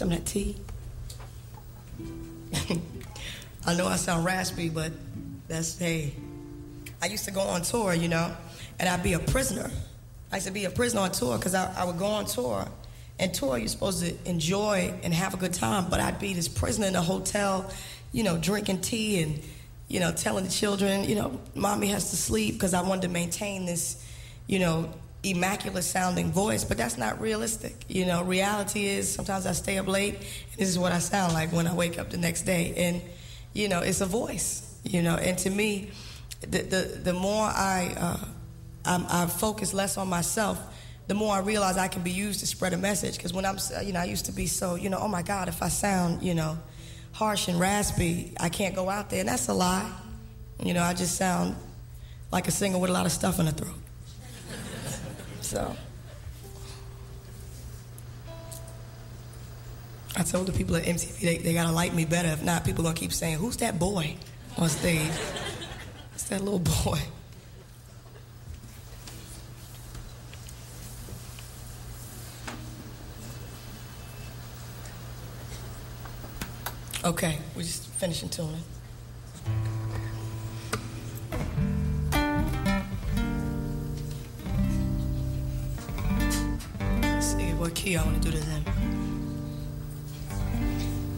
Some 0.00 0.10
of 0.12 0.16
that 0.16 0.24
tea? 0.24 0.56
I 3.66 3.74
know 3.74 3.86
I 3.86 3.96
sound 3.96 4.24
raspy, 4.24 4.70
but 4.70 4.92
that's, 5.46 5.76
hey. 5.76 6.14
I 7.02 7.06
used 7.08 7.26
to 7.26 7.30
go 7.30 7.42
on 7.42 7.60
tour, 7.60 7.92
you 7.92 8.08
know, 8.08 8.34
and 8.78 8.88
I'd 8.88 9.02
be 9.02 9.12
a 9.12 9.18
prisoner. 9.18 9.70
I 10.32 10.36
used 10.36 10.46
to 10.46 10.54
be 10.54 10.64
a 10.64 10.70
prisoner 10.70 11.02
on 11.02 11.12
tour 11.12 11.36
because 11.36 11.54
I, 11.54 11.70
I 11.78 11.84
would 11.84 11.98
go 11.98 12.06
on 12.06 12.24
tour. 12.24 12.66
And 13.18 13.34
tour, 13.34 13.58
you're 13.58 13.68
supposed 13.68 14.02
to 14.02 14.16
enjoy 14.24 14.94
and 15.02 15.12
have 15.12 15.34
a 15.34 15.36
good 15.36 15.52
time, 15.52 15.90
but 15.90 16.00
I'd 16.00 16.18
be 16.18 16.32
this 16.32 16.48
prisoner 16.48 16.86
in 16.86 16.96
a 16.96 17.02
hotel, 17.02 17.70
you 18.10 18.22
know, 18.22 18.38
drinking 18.38 18.80
tea 18.80 19.22
and, 19.22 19.38
you 19.88 20.00
know, 20.00 20.12
telling 20.12 20.44
the 20.46 20.50
children, 20.50 21.04
you 21.04 21.16
know, 21.16 21.38
mommy 21.54 21.88
has 21.88 22.08
to 22.08 22.16
sleep 22.16 22.54
because 22.54 22.72
I 22.72 22.80
wanted 22.80 23.02
to 23.02 23.08
maintain 23.08 23.66
this, 23.66 24.02
you 24.46 24.60
know, 24.60 24.94
immaculate 25.22 25.84
sounding 25.84 26.32
voice, 26.32 26.64
but 26.64 26.76
that's 26.76 26.96
not 26.96 27.20
realistic. 27.20 27.84
You 27.88 28.06
know, 28.06 28.22
reality 28.22 28.86
is 28.86 29.12
sometimes 29.12 29.46
I 29.46 29.52
stay 29.52 29.78
up 29.78 29.86
late, 29.86 30.14
and 30.14 30.58
this 30.58 30.68
is 30.68 30.78
what 30.78 30.92
I 30.92 30.98
sound 30.98 31.34
like 31.34 31.52
when 31.52 31.66
I 31.66 31.74
wake 31.74 31.98
up 31.98 32.10
the 32.10 32.16
next 32.16 32.42
day. 32.42 32.72
And, 32.76 33.02
you 33.52 33.68
know, 33.68 33.80
it's 33.80 34.00
a 34.00 34.06
voice, 34.06 34.78
you 34.84 35.02
know, 35.02 35.16
and 35.16 35.36
to 35.38 35.50
me, 35.50 35.90
the, 36.40 36.62
the, 36.62 37.00
the 37.02 37.12
more 37.12 37.44
I, 37.44 37.94
uh, 37.98 38.24
I'm, 38.84 39.04
I 39.08 39.26
focus 39.26 39.74
less 39.74 39.98
on 39.98 40.08
myself, 40.08 40.58
the 41.06 41.14
more 41.14 41.34
I 41.34 41.40
realize 41.40 41.76
I 41.76 41.88
can 41.88 42.02
be 42.02 42.12
used 42.12 42.40
to 42.40 42.46
spread 42.46 42.72
a 42.72 42.78
message. 42.78 43.16
Because 43.16 43.32
when 43.32 43.44
I'm, 43.44 43.58
you 43.84 43.92
know, 43.92 44.00
I 44.00 44.04
used 44.04 44.26
to 44.26 44.32
be 44.32 44.46
so, 44.46 44.76
you 44.76 44.88
know, 44.88 44.98
oh 44.98 45.08
my 45.08 45.22
God, 45.22 45.48
if 45.48 45.62
I 45.62 45.68
sound, 45.68 46.22
you 46.22 46.34
know, 46.34 46.56
harsh 47.12 47.48
and 47.48 47.58
raspy, 47.58 48.32
I 48.38 48.48
can't 48.48 48.74
go 48.74 48.88
out 48.88 49.10
there. 49.10 49.20
And 49.20 49.28
that's 49.28 49.48
a 49.48 49.54
lie. 49.54 49.90
You 50.62 50.72
know, 50.72 50.82
I 50.82 50.94
just 50.94 51.16
sound 51.16 51.56
like 52.30 52.46
a 52.46 52.52
singer 52.52 52.78
with 52.78 52.90
a 52.90 52.92
lot 52.92 53.06
of 53.06 53.12
stuff 53.12 53.40
in 53.40 53.46
the 53.46 53.52
throat. 53.52 53.74
So. 55.50 55.76
I 60.16 60.22
told 60.22 60.46
the 60.46 60.52
people 60.52 60.76
at 60.76 60.84
MTV 60.84 61.18
they, 61.18 61.38
they 61.38 61.54
gotta 61.54 61.72
like 61.72 61.92
me 61.92 62.04
better. 62.04 62.28
If 62.28 62.44
not, 62.44 62.64
people 62.64 62.84
gonna 62.84 62.94
keep 62.94 63.12
saying, 63.12 63.38
"Who's 63.38 63.56
that 63.56 63.76
boy 63.76 64.14
on 64.56 64.68
stage?" 64.68 65.10
it's 66.14 66.22
that 66.24 66.44
little 66.44 66.60
boy. 66.60 67.00
Okay, 77.02 77.38
we're 77.56 77.62
just 77.62 77.88
finishing 77.98 78.28
tuning. 78.28 78.62
What 87.60 87.74
key 87.74 87.94
I 87.94 88.02
want 88.02 88.22
to 88.22 88.30
do 88.30 88.38
to 88.38 88.42
them. 88.46 88.64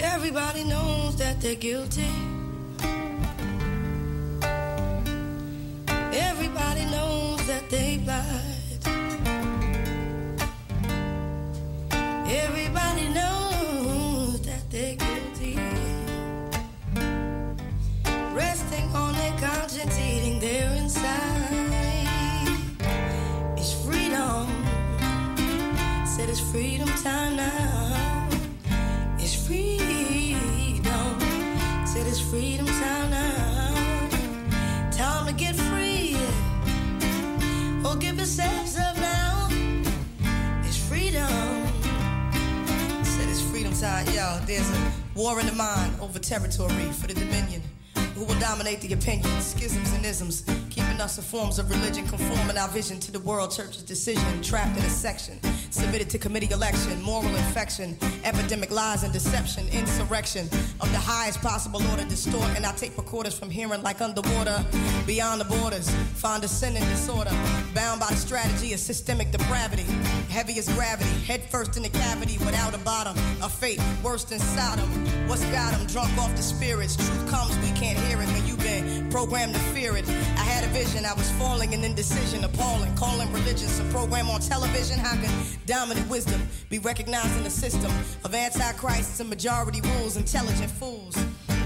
Everybody 0.01 0.65
knows 0.65 1.15
that 1.19 1.41
they're 1.41 1.55
guilty. 1.55 2.11
Everybody 5.89 6.85
knows 6.87 7.47
that 7.47 7.71
they 7.71 8.01
lied. 8.05 8.83
Everybody 12.27 13.09
knows 13.11 14.41
that 14.41 14.69
they're 14.69 14.97
guilty. 14.97 15.57
Resting 18.35 18.89
on 18.97 19.15
their 19.15 19.39
conscience, 19.39 19.97
eating 20.01 20.41
their 20.41 20.82
freedom 26.53 26.89
time 27.03 27.35
now. 27.37 28.29
It's 29.19 29.35
freedom. 29.47 31.19
Said 31.87 32.07
it's 32.07 32.21
freedom 32.21 32.67
time 32.67 33.09
now. 33.11 34.91
Time 34.91 35.27
to 35.29 35.33
get 35.33 35.57
free. 35.57 36.15
Oh, 37.87 37.97
give 37.99 38.17
yourselves 38.17 38.77
up 38.79 38.99
now. 38.99 39.49
It's 40.65 40.77
freedom. 40.77 41.27
Said 43.03 43.31
it's 43.31 43.41
freedom 43.41 43.73
time. 43.73 44.05
Yo, 44.09 44.39
there's 44.45 44.71
a 44.71 44.93
war 45.15 45.41
in 45.41 45.47
the 45.47 45.55
mind 45.55 45.95
over 46.03 46.19
territory 46.19 46.93
for 47.01 47.07
the 47.07 47.15
dominion. 47.15 47.63
Who 48.15 48.25
will 48.25 48.39
dominate 48.39 48.83
the 48.83 48.93
opinions, 48.93 49.47
schisms, 49.47 49.91
and 49.95 50.05
isms, 50.05 50.45
keeping 50.93 51.05
us 51.05 51.17
in 51.17 51.25
forms 51.25 51.59
of 51.59 51.71
religion, 51.71 52.07
conforming 52.07 52.59
our 52.59 52.69
vision 52.69 53.01
to 53.01 53.11
the 53.11 53.21
world 53.21 53.51
church's 53.51 53.83
decision, 53.83 54.43
trapped 54.43 54.77
in 54.77 54.85
a 54.85 54.91
section, 54.91 55.39
submitted 55.71 56.11
to 56.11 56.19
committee 56.19 56.51
election, 56.53 57.01
moral 57.03 57.35
infection, 57.35 57.97
epidemic 58.25 58.71
lies 58.71 59.03
and 59.03 59.12
deception, 59.12 59.67
insurrection 59.69 60.47
of 60.81 60.91
the 60.93 60.99
highest 60.99 61.41
possible 61.41 61.81
order, 61.91 62.05
distort, 62.05 62.47
and 62.57 62.67
I 62.67 62.73
take 62.73 62.97
recorders 62.99 63.39
from 63.39 63.49
hearing 63.49 63.83
like 63.83 64.03
underwater, 64.03 64.65
beyond 65.07 65.41
the 65.41 65.47
borders, 65.47 65.89
find 66.15 66.45
a 66.45 66.49
sin 66.49 66.77
and 66.77 66.85
disorder, 66.91 67.33
bound 67.75 68.01
by 68.01 68.09
the 68.11 68.17
strategy 68.17 68.75
of 68.75 68.81
systemic 68.81 69.31
depravity, 69.31 69.87
heavy 70.29 70.59
as 70.59 70.69
gravity, 70.75 71.11
head 71.25 71.43
first 71.51 71.77
in 71.77 71.83
the 71.85 71.89
cavity 71.89 72.37
without 72.39 72.75
a 72.75 72.79
bottom, 72.79 73.17
a 73.43 73.49
fate 73.49 73.81
worse 74.03 74.25
than 74.25 74.39
Sodom. 74.39 74.91
What's 75.27 75.45
got 75.47 75.73
'em 75.73 75.87
drunk 75.87 76.17
off 76.19 76.35
the 76.37 76.43
spirits? 76.43 76.97
Truth 76.97 77.31
comes, 77.31 77.57
we 77.59 77.71
can't 77.81 77.99
hear 77.99 78.21
it 78.21 78.29
when 78.29 78.47
you've 78.47 78.61
been 78.61 79.09
programmed 79.11 79.55
to 79.55 79.61
fear 79.73 79.97
it. 79.97 80.07
I 80.09 80.45
had 80.45 80.65
a 80.65 80.69
vision, 80.69 80.82
I 80.83 81.15
was 81.15 81.31
falling 81.33 81.75
in 81.75 81.85
indecision, 81.85 82.43
appalling, 82.43 82.93
calling 82.97 83.33
religious 83.33 83.78
a 83.78 83.85
program 83.85 84.28
on 84.28 84.41
television. 84.41 84.99
How 84.99 85.15
can 85.15 85.31
dominant 85.65 86.11
wisdom 86.11 86.43
be 86.70 86.81
recognized 86.81 87.36
in 87.36 87.44
the 87.44 87.51
system 87.51 87.93
of 88.25 88.35
antichrists 88.35 89.20
and 89.20 89.31
majority 89.31 89.81
rules, 89.81 90.17
intelligent 90.17 90.70
fools? 90.73 91.17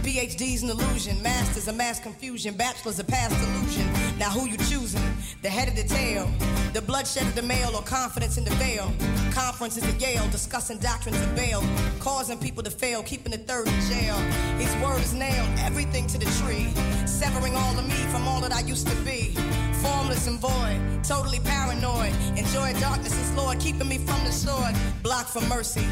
PhD's 0.07 0.63
an 0.63 0.71
illusion, 0.71 1.21
masters 1.21 1.67
a 1.67 1.73
mass 1.73 1.99
confusion, 1.99 2.55
bachelors 2.55 3.01
a 3.01 3.05
past 3.05 3.35
illusion. 3.43 3.85
Now 4.21 4.31
who 4.31 4.49
you 4.49 4.57
choosing? 4.57 5.03
The 5.43 5.49
head 5.49 5.67
of 5.67 5.75
the 5.75 5.83
tail, 5.83 6.31
the 6.73 6.81
bloodshed 6.81 7.25
of 7.25 7.35
the 7.35 7.43
male, 7.43 7.75
or 7.75 7.83
confidence 7.83 8.39
in 8.39 8.45
the 8.45 8.53
veil? 8.53 8.93
Conferences 9.33 9.83
at 9.83 10.01
Yale, 10.01 10.29
discussing 10.29 10.79
doctrines 10.79 11.21
of 11.21 11.35
bail, 11.35 11.61
causing 11.99 12.39
people 12.39 12.63
to 12.63 12.71
fail, 12.71 13.03
keeping 13.03 13.33
the 13.33 13.39
third 13.39 13.67
in 13.67 13.81
jail. 13.81 14.15
His 14.59 14.73
word 14.77 15.01
is 15.01 15.13
nailed, 15.13 15.49
everything 15.59 16.07
to 16.07 16.19
the 16.19 16.31
tree, 16.39 16.69
severing 17.05 17.57
all 17.57 17.77
of 17.77 17.85
me 17.89 17.97
from 18.13 18.29
all 18.29 18.41
that 18.43 18.53
I 18.53 18.61
used 18.61 18.87
to 18.87 18.97
be. 19.05 19.35
Formless 19.83 20.29
and 20.29 20.39
void, 20.39 21.03
totally 21.03 21.41
paranoid. 21.41 22.15
Enjoy 22.39 22.73
darkness 22.79 23.19
as 23.19 23.33
Lord, 23.35 23.59
keeping 23.59 23.89
me 23.89 23.99
from 23.99 24.23
the 24.23 24.31
sword. 24.31 24.77
Blocked 25.03 25.31
from 25.31 25.49
mercy. 25.49 25.85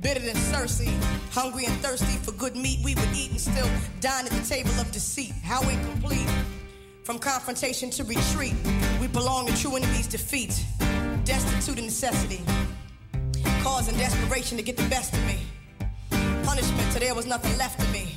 Bitter 0.00 0.20
than 0.20 0.36
Cersei, 0.36 0.88
hungry 1.32 1.64
and 1.66 1.74
thirsty 1.80 2.18
for 2.18 2.30
good 2.32 2.54
meat, 2.54 2.78
we 2.84 2.94
would 2.94 3.08
eat 3.12 3.30
and 3.32 3.40
still 3.40 3.68
dine 4.00 4.26
at 4.26 4.32
the 4.32 4.46
table 4.46 4.70
of 4.78 4.92
deceit. 4.92 5.32
How 5.42 5.60
incomplete. 5.68 6.28
From 7.02 7.18
confrontation 7.18 7.90
to 7.90 8.04
retreat, 8.04 8.54
we 9.00 9.08
belong 9.08 9.46
to 9.46 9.56
true 9.56 9.74
enemies' 9.74 10.06
defeat. 10.06 10.64
Destitute 11.24 11.78
of 11.78 11.84
necessity, 11.84 12.40
causing 13.62 13.96
desperation 13.96 14.56
to 14.56 14.62
get 14.62 14.76
the 14.76 14.88
best 14.88 15.12
of 15.14 15.26
me. 15.26 15.38
Punishment 16.44 16.92
till 16.92 17.00
there 17.00 17.14
was 17.14 17.26
nothing 17.26 17.56
left 17.58 17.82
of 17.82 17.92
me. 17.92 18.14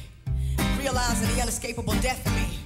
Realizing 0.77 1.27
the 1.35 1.41
unescapable 1.41 1.95
death 1.95 2.23
of 2.27 2.35
me. 2.35 2.59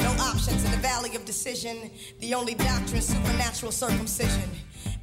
No 0.00 0.10
options 0.22 0.64
in 0.64 0.70
the 0.70 0.78
valley 0.78 1.14
of 1.14 1.24
decision. 1.24 1.90
The 2.20 2.34
only 2.34 2.54
doctrine, 2.54 3.02
supernatural 3.02 3.72
circumcision. 3.72 4.50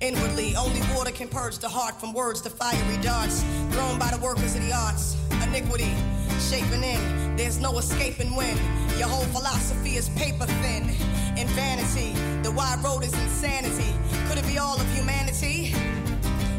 Inwardly, 0.01 0.55
only 0.57 0.81
water 0.93 1.11
can 1.11 1.29
purge 1.29 1.57
the 1.59 1.69
heart 1.69 1.99
from 1.99 2.11
words 2.11 2.41
to 2.41 2.49
fiery 2.49 3.01
darts 3.01 3.43
thrown 3.71 3.97
by 3.97 4.11
the 4.11 4.19
workers 4.21 4.55
of 4.55 4.61
the 4.61 4.73
arts. 4.73 5.15
Iniquity, 5.41 5.93
shaping 6.37 6.83
in, 6.83 7.35
there's 7.37 7.59
no 7.59 7.77
escaping 7.77 8.35
when 8.35 8.57
your 8.97 9.07
whole 9.07 9.23
philosophy 9.25 9.95
is 9.95 10.09
paper 10.09 10.45
thin. 10.45 10.89
In 11.37 11.47
vanity, 11.49 12.11
the 12.43 12.51
wide 12.51 12.83
road 12.83 13.03
is 13.03 13.13
insanity. 13.13 13.93
Could 14.27 14.37
it 14.37 14.47
be 14.47 14.57
all 14.57 14.79
of 14.79 14.95
humanity? 14.95 15.73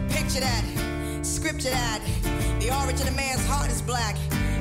Picture 0.08 0.40
that, 0.40 0.64
scripture 1.26 1.70
that. 1.70 2.00
The 2.60 2.70
origin 2.82 3.08
of 3.08 3.16
man's 3.16 3.44
heart 3.46 3.70
is 3.70 3.82
black. 3.82 4.16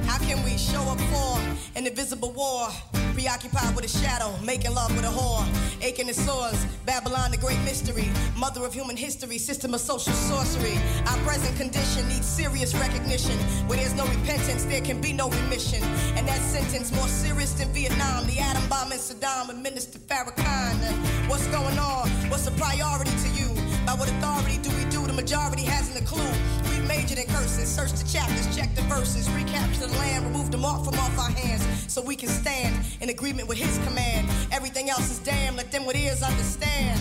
How 0.06 0.18
can 0.20 0.44
we 0.44 0.58
show 0.58 0.82
up 0.84 1.00
for 1.12 1.40
an 1.76 1.86
invisible 1.86 2.32
war? 2.32 2.68
Preoccupied 3.14 3.76
with 3.76 3.86
a 3.86 3.88
shadow, 3.88 4.36
making 4.44 4.74
love 4.74 4.94
with 4.96 5.06
a 5.06 5.10
whore. 5.10 5.46
Aching 5.82 6.08
the 6.08 6.14
sores, 6.14 6.66
Babylon 6.86 7.32
the 7.32 7.38
great 7.38 7.60
mystery. 7.62 8.10
Mother 8.36 8.66
of 8.66 8.74
human 8.74 8.98
history, 8.98 9.38
system 9.38 9.74
of 9.74 9.82
social 9.82 10.14
sorcery. 10.14 10.78
Our 11.08 11.18
present 11.20 11.56
condition 11.56 12.08
needs 12.08 12.26
serious 12.26 12.74
recognition. 12.76 13.38
Where 13.68 13.78
there's 13.78 13.96
no 13.96 14.06
repentance, 14.08 14.66
there 14.66 14.82
can 14.82 15.00
be 15.00 15.14
no 15.14 15.30
remission. 15.30 15.84
And 16.18 16.28
that 16.28 16.42
sentence 16.42 16.92
more 16.92 17.08
serious 17.08 17.54
than 17.54 17.70
Vietnam. 17.74 18.26
The 18.28 18.40
atom 18.40 18.68
bomb 18.70 18.92
in 18.92 19.00
Saddam 19.00 19.50
and 19.50 19.62
Minister 19.62 20.00
Farrakhan. 20.00 20.76
What's 21.30 21.48
going 21.48 21.78
on? 21.80 22.10
What's 22.30 22.48
a 22.48 22.52
priority 22.52 23.12
to 23.12 23.30
you? 23.30 23.65
By 23.86 23.94
what 23.94 24.10
authority 24.10 24.58
do 24.58 24.70
we 24.76 24.84
do? 24.90 25.06
The 25.06 25.14
majority 25.14 25.62
hasn't 25.64 26.02
a 26.02 26.04
clue. 26.04 26.26
We 26.72 26.80
majored 26.88 27.20
in 27.20 27.28
curses, 27.28 27.70
search 27.70 27.92
the 27.92 28.04
chapters, 28.12 28.48
check 28.56 28.74
the 28.74 28.82
verses, 28.84 29.30
recapture 29.30 29.86
the 29.86 29.94
land, 30.00 30.26
remove 30.26 30.50
them 30.52 30.66
all 30.66 30.84
from 30.84 30.96
off 30.96 31.20
our 31.20 31.30
hands, 31.30 31.64
so 31.88 32.02
we 32.02 32.16
can 32.16 32.30
stand 32.30 32.84
in 33.00 33.10
agreement 33.10 33.48
with 33.48 33.60
His 33.60 33.78
command. 33.88 34.28
Everything 34.52 34.90
else 34.90 35.12
is 35.12 35.20
damn. 35.20 35.56
Let 35.56 35.72
them 35.72 35.86
with 35.86 35.96
ears 35.96 36.24
understand. 36.24 37.00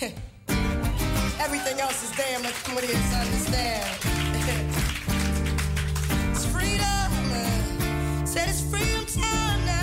Everything 1.38 1.78
else 1.80 2.02
is 2.02 2.10
damn. 2.16 2.42
Let 2.42 2.54
them 2.64 2.74
with 2.74 2.90
ears 2.90 3.14
understand. 3.14 3.86
it's 6.32 6.46
freedom. 6.46 7.12
Said 8.26 8.48
it's 8.48 8.62
freedom 8.62 9.06
time 9.06 9.64
now. 9.66 9.77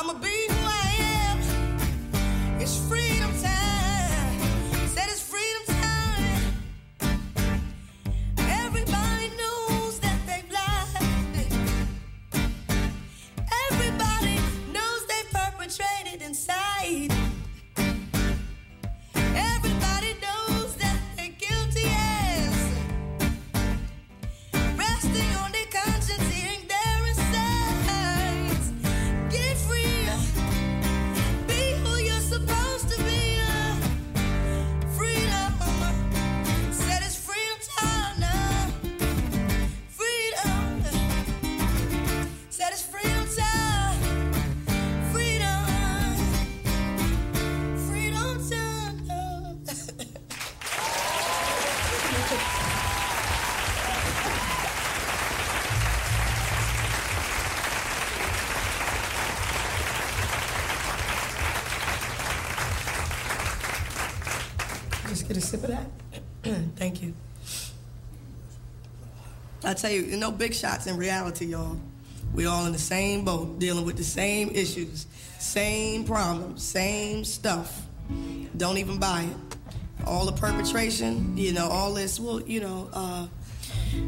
I'ma 0.00 0.14
be 0.14 0.39
tell 69.80 69.90
you, 69.90 70.16
no 70.16 70.30
big 70.30 70.54
shots 70.54 70.86
in 70.86 70.96
reality, 70.96 71.46
y'all. 71.46 71.80
We 72.34 72.46
all 72.46 72.66
in 72.66 72.72
the 72.72 72.78
same 72.78 73.24
boat, 73.24 73.58
dealing 73.58 73.84
with 73.84 73.96
the 73.96 74.04
same 74.04 74.50
issues, 74.50 75.06
same 75.38 76.04
problems, 76.04 76.62
same 76.62 77.24
stuff. 77.24 77.86
Don't 78.56 78.78
even 78.78 78.98
buy 78.98 79.22
it. 79.22 80.06
All 80.06 80.26
the 80.26 80.32
perpetration, 80.32 81.36
you 81.36 81.52
know, 81.52 81.68
all 81.68 81.92
this. 81.94 82.20
Well, 82.20 82.40
you 82.42 82.60
know, 82.60 82.88
uh, 82.92 83.26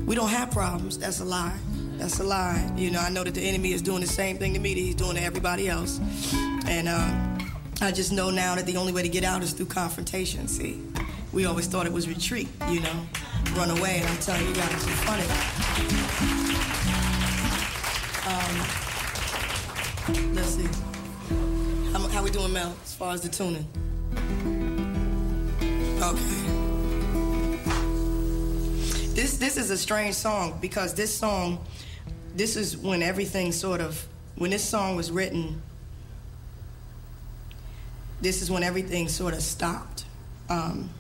we 0.07 0.15
don't 0.15 0.29
have 0.29 0.51
problems. 0.51 0.99
That's 0.99 1.21
a 1.21 1.25
lie. 1.25 1.59
That's 1.97 2.21
a 2.21 2.25
lie. 2.25 2.73
You 2.77 2.91
know, 2.91 3.01
I 3.01 3.11
know 3.11 3.25
that 3.25 3.35
the 3.35 3.43
enemy 3.43 3.73
is 3.73 3.83
doing 3.83 4.01
the 4.01 4.07
same 4.07 4.39
thing 4.39 4.55
to 4.55 4.61
me 4.61 4.75
that 4.75 4.81
he's 4.81 4.95
doing 4.95 5.17
to 5.17 5.23
everybody 5.23 5.69
else, 5.69 6.01
and 6.67 6.89
uh, 6.89 7.13
I 7.81 7.93
just 7.93 8.13
know 8.13 8.31
now 8.31 8.55
that 8.55 8.67
the 8.67 8.77
only 8.77 8.93
way 8.93 9.03
to 9.03 9.09
get 9.09 9.25
out 9.25 9.43
is 9.43 9.53
through 9.53 9.67
confrontation. 9.67 10.49
See, 10.49 10.81
we 11.33 11.47
always 11.47 11.67
thought 11.67 11.87
it 11.87 11.93
was 11.93 12.09
retreat. 12.09 12.49
You 12.69 12.81
know, 12.81 13.07
run 13.55 13.71
away, 13.71 13.99
and 14.01 14.09
I'm 14.09 14.19
telling 14.19 14.47
you 14.47 14.55
guys, 14.55 14.73
it's 14.73 15.03
funny. 15.03 15.25
Um, 18.29 18.57
let's 20.35 20.49
see. 20.49 20.69
How, 21.93 22.09
how 22.09 22.23
we 22.23 22.31
doing, 22.31 22.53
Mel, 22.53 22.75
as 22.85 22.95
far 22.95 23.15
as 23.15 23.23
the 23.23 23.29
tuning? 23.29 23.67
Okay. 26.03 26.19
This 29.15 29.37
this 29.37 29.57
is 29.57 29.71
a 29.71 29.79
strange 29.79 30.15
song 30.15 30.59
because 30.61 30.95
this 30.95 31.15
song, 31.17 31.65
this 32.35 32.57
is 32.57 32.77
when 32.77 33.03
everything 33.03 33.53
sort 33.53 33.81
of 33.81 34.07
when 34.37 34.51
this 34.51 34.65
song 34.65 34.97
was 34.97 35.11
written. 35.11 35.63
This 38.21 38.41
is 38.41 38.51
when 38.51 38.63
everything 38.63 39.09
sort 39.09 39.35
of 39.35 39.43
stopped. 39.43 40.05
Um, 40.49 40.91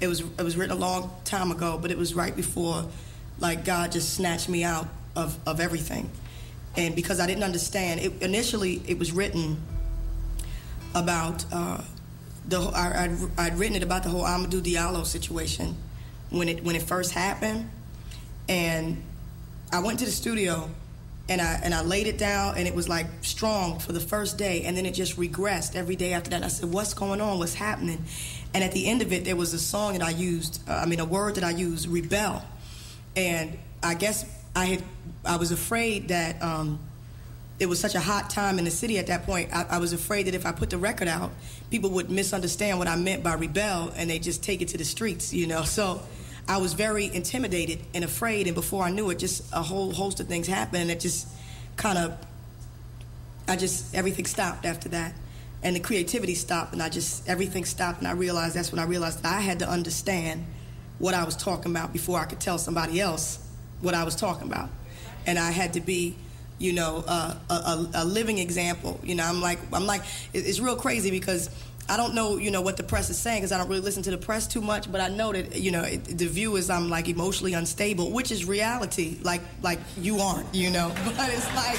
it 0.00 0.08
was 0.08 0.20
it 0.20 0.42
was 0.42 0.56
written 0.56 0.76
a 0.76 0.80
long 0.80 1.10
time 1.24 1.50
ago, 1.50 1.78
but 1.80 1.90
it 1.90 1.98
was 1.98 2.14
right 2.14 2.34
before, 2.34 2.86
like 3.38 3.64
God 3.64 3.92
just 3.92 4.14
snatched 4.14 4.48
me 4.48 4.64
out 4.64 4.88
of 5.14 5.38
of 5.46 5.60
everything, 5.60 6.10
and 6.76 6.94
because 6.94 7.20
I 7.20 7.26
didn't 7.26 7.44
understand, 7.44 8.00
it, 8.00 8.22
initially 8.22 8.82
it 8.86 8.98
was 8.98 9.12
written 9.12 9.60
about 10.94 11.44
uh, 11.52 11.82
the 12.48 12.60
I, 12.60 13.04
I'd, 13.04 13.18
I'd 13.38 13.58
written 13.58 13.76
it 13.76 13.82
about 13.82 14.02
the 14.02 14.08
whole 14.08 14.24
Amadou 14.24 14.60
Diallo 14.60 15.04
situation 15.04 15.76
when 16.30 16.48
it 16.48 16.62
when 16.64 16.76
it 16.76 16.82
first 16.82 17.12
happened, 17.12 17.70
and 18.48 19.02
I 19.72 19.80
went 19.80 19.98
to 20.00 20.04
the 20.04 20.10
studio 20.10 20.70
and 21.28 21.40
I 21.40 21.60
and 21.62 21.74
I 21.74 21.82
laid 21.82 22.06
it 22.06 22.18
down 22.18 22.56
and 22.56 22.68
it 22.68 22.74
was 22.74 22.88
like 22.88 23.06
strong 23.22 23.78
for 23.78 23.92
the 23.92 24.00
first 24.00 24.38
day 24.38 24.62
and 24.62 24.76
then 24.76 24.86
it 24.86 24.92
just 24.92 25.16
regressed 25.16 25.74
every 25.74 25.96
day 25.96 26.12
after 26.12 26.30
that. 26.30 26.42
I 26.42 26.48
said, 26.48 26.72
"What's 26.72 26.94
going 26.94 27.20
on? 27.20 27.38
What's 27.38 27.54
happening?" 27.54 28.04
And 28.56 28.64
at 28.64 28.72
the 28.72 28.86
end 28.86 29.02
of 29.02 29.12
it, 29.12 29.26
there 29.26 29.36
was 29.36 29.52
a 29.52 29.58
song 29.58 29.98
that 29.98 30.02
I 30.02 30.08
used. 30.08 30.66
Uh, 30.66 30.72
I 30.72 30.86
mean, 30.86 30.98
a 30.98 31.04
word 31.04 31.34
that 31.34 31.44
I 31.44 31.50
used, 31.50 31.86
"rebel," 31.88 32.42
and 33.14 33.58
I 33.82 33.92
guess 33.92 34.24
I 34.54 34.64
had 34.64 34.82
I 35.26 35.36
was 35.36 35.50
afraid 35.50 36.08
that 36.08 36.42
um, 36.42 36.78
it 37.58 37.66
was 37.66 37.78
such 37.78 37.94
a 37.94 38.00
hot 38.00 38.30
time 38.30 38.58
in 38.58 38.64
the 38.64 38.70
city 38.70 38.98
at 38.98 39.08
that 39.08 39.26
point. 39.26 39.50
I, 39.52 39.66
I 39.72 39.78
was 39.78 39.92
afraid 39.92 40.26
that 40.26 40.34
if 40.34 40.46
I 40.46 40.52
put 40.52 40.70
the 40.70 40.78
record 40.78 41.06
out, 41.06 41.32
people 41.70 41.90
would 41.90 42.10
misunderstand 42.10 42.78
what 42.78 42.88
I 42.88 42.96
meant 42.96 43.22
by 43.22 43.34
rebel 43.34 43.92
and 43.94 44.08
they 44.08 44.18
just 44.18 44.42
take 44.42 44.62
it 44.62 44.68
to 44.68 44.78
the 44.78 44.86
streets, 44.86 45.34
you 45.34 45.46
know. 45.46 45.62
So 45.64 46.00
I 46.48 46.56
was 46.56 46.72
very 46.72 47.14
intimidated 47.14 47.80
and 47.92 48.04
afraid, 48.04 48.46
and 48.46 48.54
before 48.54 48.84
I 48.84 48.90
knew 48.90 49.10
it, 49.10 49.18
just 49.18 49.52
a 49.52 49.62
whole 49.62 49.92
host 49.92 50.18
of 50.18 50.28
things 50.28 50.46
happened, 50.46 50.80
and 50.80 50.90
it 50.90 51.00
just 51.00 51.28
kind 51.76 51.98
of, 51.98 52.16
I 53.46 53.56
just 53.56 53.94
everything 53.94 54.24
stopped 54.24 54.64
after 54.64 54.88
that, 54.88 55.12
and 55.62 55.74
the 55.74 55.80
creativity 55.80 56.34
stopped, 56.34 56.72
and 56.72 56.82
I 56.82 56.88
just 56.88 57.28
everything 57.28 57.64
stopped, 57.64 57.98
and 57.98 58.08
I 58.08 58.12
realized 58.12 58.54
that's 58.54 58.72
when 58.72 58.78
I 58.78 58.84
realized 58.84 59.22
that 59.22 59.32
I 59.32 59.40
had 59.40 59.58
to 59.60 59.68
understand 59.68 60.44
what 60.98 61.14
I 61.14 61.24
was 61.24 61.36
talking 61.36 61.70
about 61.70 61.92
before 61.92 62.18
I 62.18 62.24
could 62.24 62.40
tell 62.40 62.58
somebody 62.58 63.00
else 63.00 63.38
what 63.80 63.94
I 63.94 64.04
was 64.04 64.16
talking 64.16 64.48
about, 64.48 64.70
and 65.26 65.38
I 65.38 65.50
had 65.50 65.74
to 65.74 65.80
be 65.80 66.16
you 66.58 66.72
know, 66.72 67.04
uh, 67.06 67.34
a, 67.50 67.52
a, 67.52 67.90
a 67.96 68.04
living 68.04 68.38
example. 68.38 69.00
You 69.02 69.14
know, 69.14 69.24
I'm 69.24 69.40
like, 69.40 69.58
I'm 69.72 69.86
like, 69.86 70.02
it's 70.32 70.60
real 70.60 70.76
crazy 70.76 71.10
because 71.10 71.50
I 71.88 71.96
don't 71.96 72.14
know, 72.14 72.36
you 72.36 72.50
know, 72.50 72.62
what 72.62 72.76
the 72.76 72.82
press 72.82 73.10
is 73.10 73.18
saying 73.18 73.40
because 73.40 73.52
I 73.52 73.58
don't 73.58 73.68
really 73.68 73.82
listen 73.82 74.02
to 74.04 74.10
the 74.10 74.18
press 74.18 74.46
too 74.46 74.60
much. 74.60 74.90
But 74.90 75.00
I 75.00 75.08
know 75.08 75.32
that, 75.32 75.56
you 75.56 75.70
know, 75.70 75.82
it, 75.82 76.04
the 76.04 76.26
view 76.26 76.56
is 76.56 76.70
I'm 76.70 76.88
like 76.88 77.08
emotionally 77.08 77.52
unstable, 77.52 78.10
which 78.10 78.32
is 78.32 78.44
reality. 78.44 79.18
Like, 79.22 79.42
like 79.62 79.78
you 79.98 80.18
aren't, 80.18 80.52
you 80.54 80.70
know. 80.70 80.92
But 81.16 81.30
it's 81.30 81.54
like, 81.54 81.78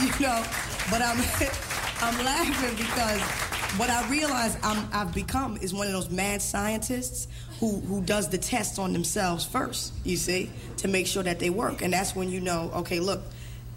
you 0.00 0.26
know, 0.26 0.42
but 0.90 1.02
I'm, 1.02 1.18
I'm 2.00 2.24
laughing 2.24 2.76
because 2.76 3.20
what 3.76 3.90
I 3.90 4.08
realize 4.08 4.56
I'm, 4.62 4.88
I've 4.92 5.12
become 5.12 5.56
is 5.56 5.74
one 5.74 5.88
of 5.88 5.92
those 5.92 6.10
mad 6.10 6.40
scientists 6.40 7.26
who, 7.58 7.80
who 7.80 8.02
does 8.02 8.28
the 8.28 8.38
tests 8.38 8.78
on 8.78 8.92
themselves 8.92 9.44
first, 9.44 9.92
you 10.04 10.16
see, 10.16 10.50
to 10.76 10.88
make 10.88 11.08
sure 11.08 11.24
that 11.24 11.40
they 11.40 11.50
work. 11.50 11.82
And 11.82 11.92
that's 11.92 12.14
when 12.14 12.30
you 12.30 12.40
know, 12.40 12.70
okay, 12.76 13.00
look, 13.00 13.22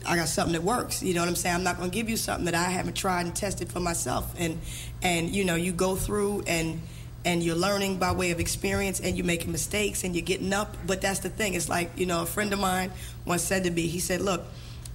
I 0.05 0.17
got 0.17 0.27
something 0.27 0.53
that 0.53 0.61
works. 0.61 1.01
You 1.01 1.15
know 1.15 1.21
what 1.21 1.29
I'm 1.29 1.35
saying? 1.35 1.55
I'm 1.55 1.63
not 1.63 1.77
going 1.77 1.89
to 1.89 1.95
give 1.95 2.09
you 2.09 2.17
something 2.17 2.45
that 2.45 2.53
I 2.53 2.65
haven't 2.65 2.95
tried 2.95 3.25
and 3.25 3.35
tested 3.35 3.71
for 3.71 3.79
myself. 3.79 4.33
And 4.37 4.59
and 5.01 5.29
you 5.29 5.45
know, 5.45 5.55
you 5.55 5.71
go 5.71 5.95
through 5.95 6.43
and 6.47 6.81
and 7.23 7.43
you're 7.43 7.55
learning 7.55 7.97
by 7.97 8.11
way 8.11 8.31
of 8.31 8.39
experience 8.39 8.99
and 8.99 9.15
you're 9.15 9.25
making 9.25 9.51
mistakes 9.51 10.03
and 10.03 10.15
you're 10.15 10.25
getting 10.25 10.53
up. 10.53 10.75
But 10.87 11.01
that's 11.01 11.19
the 11.19 11.29
thing. 11.29 11.53
It's 11.53 11.69
like, 11.69 11.91
you 11.97 12.07
know, 12.07 12.23
a 12.23 12.25
friend 12.25 12.51
of 12.51 12.59
mine 12.59 12.91
once 13.25 13.43
said 13.43 13.63
to 13.65 13.71
me, 13.71 13.87
he 13.87 13.99
said, 13.99 14.21
"Look, 14.21 14.43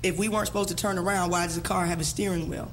if 0.03 0.17
we 0.17 0.29
weren't 0.29 0.47
supposed 0.47 0.71
to 0.71 0.77
turn 0.77 0.99
around, 0.99 1.31
why 1.31 1.47
does 1.47 1.55
the 1.55 1.61
car 1.61 1.87
have 1.87 2.01
a 2.01 2.05
steering 2.05 2.49
wheel? 2.49 2.69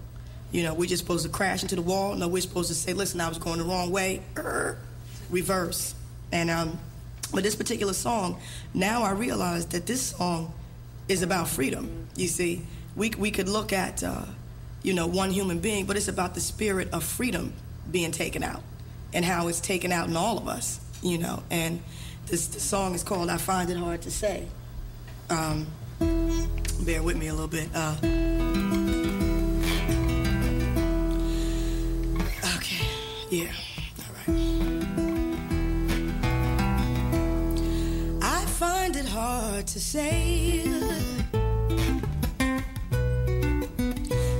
You 0.54 0.62
know, 0.62 0.76
we're 0.76 0.88
just 0.88 1.04
supposed 1.04 1.26
to 1.26 1.32
crash 1.32 1.64
into 1.64 1.76
the 1.76 1.82
wall. 1.82 2.14
No, 2.14 2.28
we're 2.28 2.42
supposed 2.42 2.70
to 2.70 2.76
say, 2.76 2.94
listen, 2.94 3.20
I 3.20 3.28
was 3.28 3.40
going 3.40 3.58
the 3.58 3.66
wrong 3.66 3.92
way. 3.92 4.22
Er, 4.38 4.78
reverse. 5.32 5.96
And 6.32 6.50
um, 6.52 6.80
but 7.34 7.44
this 7.44 7.56
particular 7.56 7.94
song, 7.94 8.40
now 8.74 9.02
I 9.02 9.12
realize 9.12 9.66
that 9.68 9.88
this 9.88 10.02
song 10.02 10.54
is 11.10 11.24
about 11.24 11.48
freedom. 11.48 12.08
You 12.16 12.28
see, 12.28 12.62
we 12.96 13.10
we 13.18 13.32
could 13.32 13.50
look 13.50 13.74
at 13.74 14.04
uh, 14.04 14.26
you 14.84 14.94
know 14.94 15.08
one 15.08 15.32
human 15.32 15.60
being, 15.60 15.86
but 15.86 15.98
it's 15.98 16.08
about 16.08 16.36
the 16.36 16.42
spirit 16.42 16.90
of 16.94 17.04
freedom 17.04 17.54
being 17.92 18.12
taken 18.12 18.44
out, 18.44 18.62
and 19.12 19.26
how 19.26 19.48
it's 19.48 19.60
taken 19.60 19.92
out 19.92 20.08
in 20.08 20.16
all 20.16 20.38
of 20.38 20.48
us. 20.48 20.80
You 21.02 21.18
know, 21.18 21.42
and 21.50 21.82
this 22.28 22.48
the 22.48 22.60
song 22.60 22.94
is 22.94 23.04
called 23.04 23.30
"I 23.30 23.38
Find 23.38 23.70
It 23.72 23.78
Hard 23.78 24.04
to 24.04 24.12
Say." 24.12 24.48
Um, 25.32 25.66
bear 26.00 27.02
with 27.02 27.18
me 27.18 27.28
a 27.28 27.34
little 27.34 27.48
bit. 27.48 27.70
Uh, 27.74 27.96
yeah, 33.34 33.48
all 33.98 34.14
right. 34.14 34.86
I 38.22 38.46
find 38.46 38.96
it 38.96 39.08
hard 39.08 39.66
to 39.66 39.80
say 39.80 40.62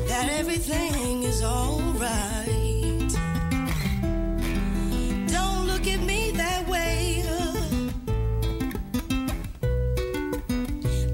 that 0.08 0.30
everything 0.30 1.24
is 1.24 1.42
alright. 1.42 3.10
Don't 5.28 5.66
look 5.66 5.88
at 5.88 6.00
me 6.02 6.30
that 6.44 6.68
way. 6.68 7.24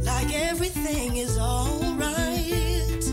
Like 0.03 0.33
everything 0.33 1.15
is 1.15 1.37
alright. 1.37 3.03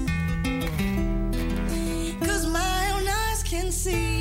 Cause 2.20 2.47
my 2.49 2.91
own 2.97 3.07
eyes 3.07 3.45
can 3.45 3.70
see 3.70 4.16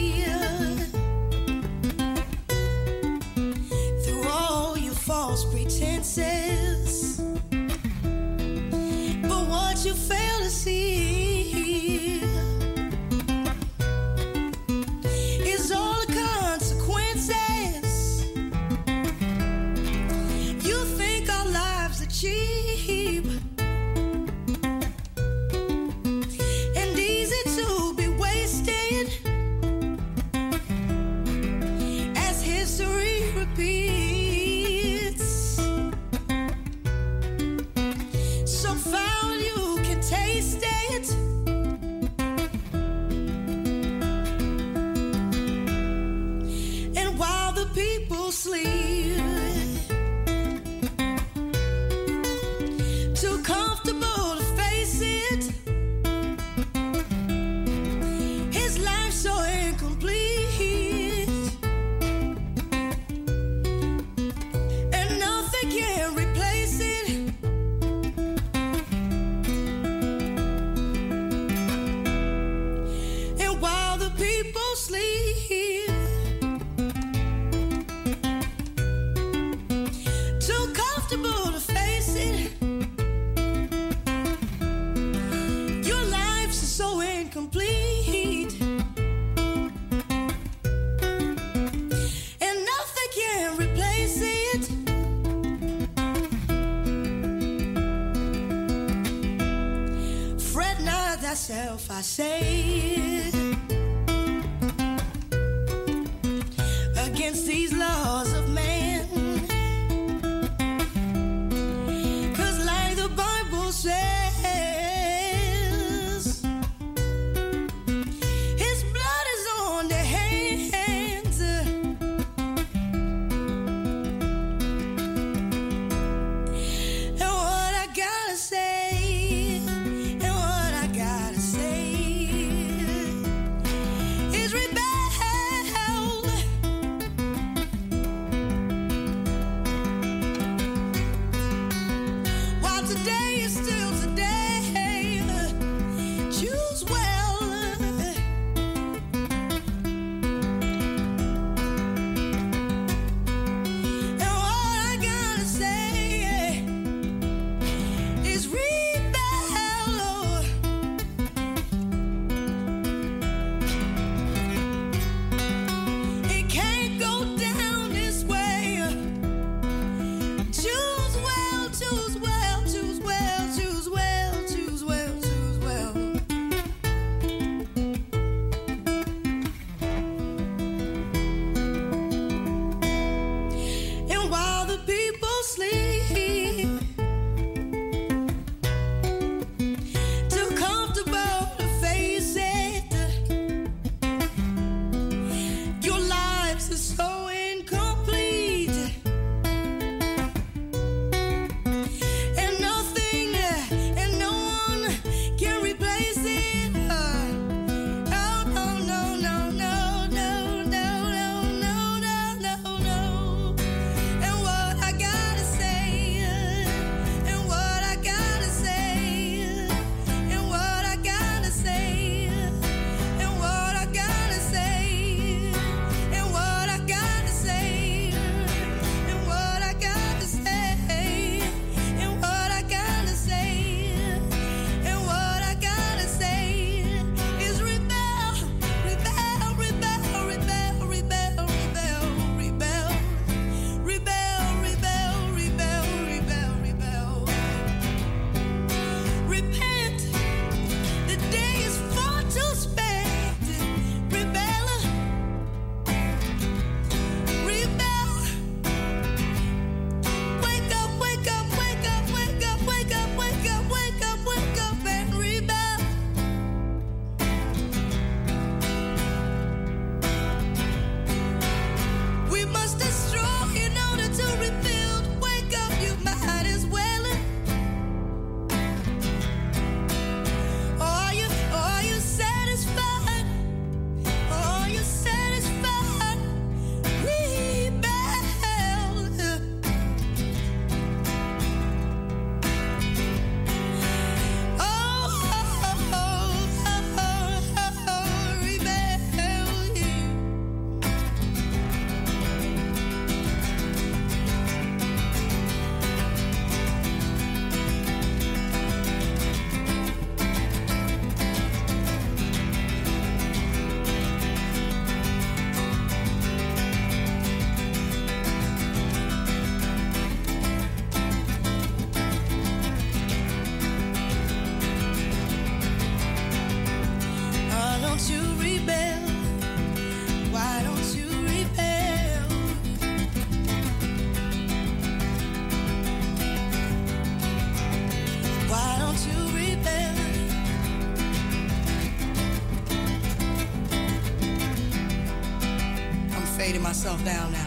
yourself 346.96 347.04
down 347.06 347.32
now. 347.32 347.46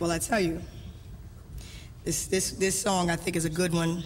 Well, 0.00 0.12
I 0.12 0.18
tell 0.18 0.38
you, 0.38 0.62
this, 2.08 2.26
this, 2.26 2.50
this 2.52 2.80
song, 2.80 3.10
I 3.10 3.16
think, 3.16 3.36
is 3.36 3.44
a 3.44 3.50
good 3.50 3.74
one. 3.74 4.02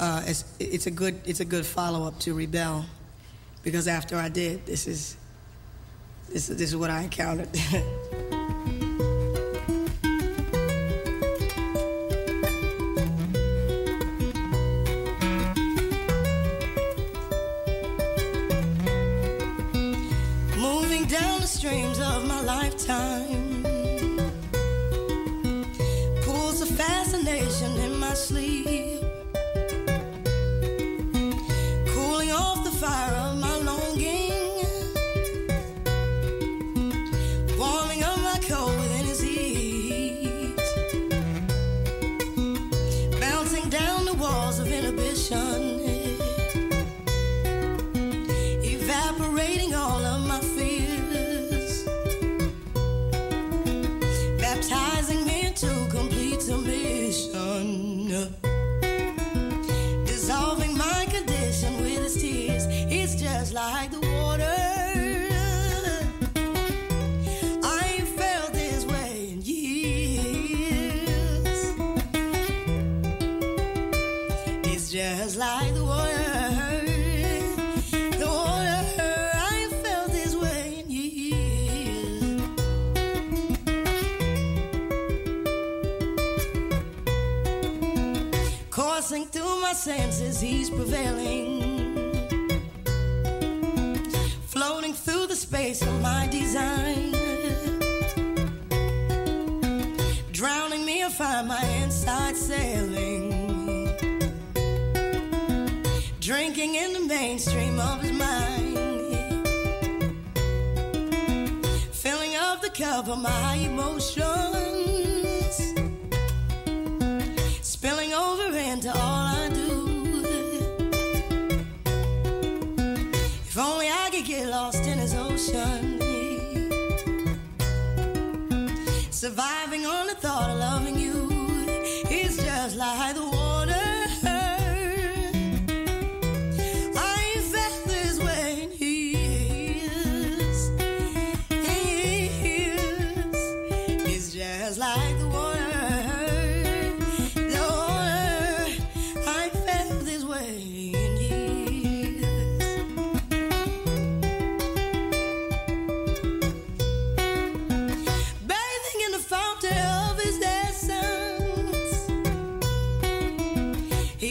Uh, 0.00 0.24
it's, 0.26 0.44
it's, 0.58 0.88
a 0.88 0.90
good, 0.90 1.20
it's 1.24 1.38
a 1.38 1.44
good 1.44 1.64
follow-up 1.64 2.18
to 2.18 2.34
Rebel, 2.34 2.84
because 3.62 3.86
after 3.86 4.16
I 4.16 4.28
did, 4.28 4.66
this 4.66 4.88
is, 4.88 5.16
this, 6.28 6.48
this 6.48 6.60
is 6.70 6.76
what 6.76 6.90
I 6.90 7.02
encountered. 7.02 7.50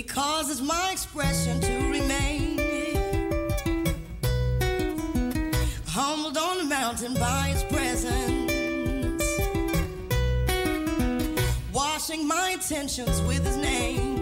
because 0.06 0.51
it's 0.51 0.61
my 0.61 0.91
expression 0.91 1.61
to 1.61 1.73
remain 1.90 2.59
humbled 5.88 6.38
on 6.38 6.57
the 6.57 6.65
mountain 6.65 7.14
by 7.14 7.53
His 7.53 7.64
presence, 7.64 9.23
washing 11.73 12.27
my 12.27 12.51
intentions 12.51 13.22
with 13.22 13.45
his 13.45 13.57
name. 13.57 14.12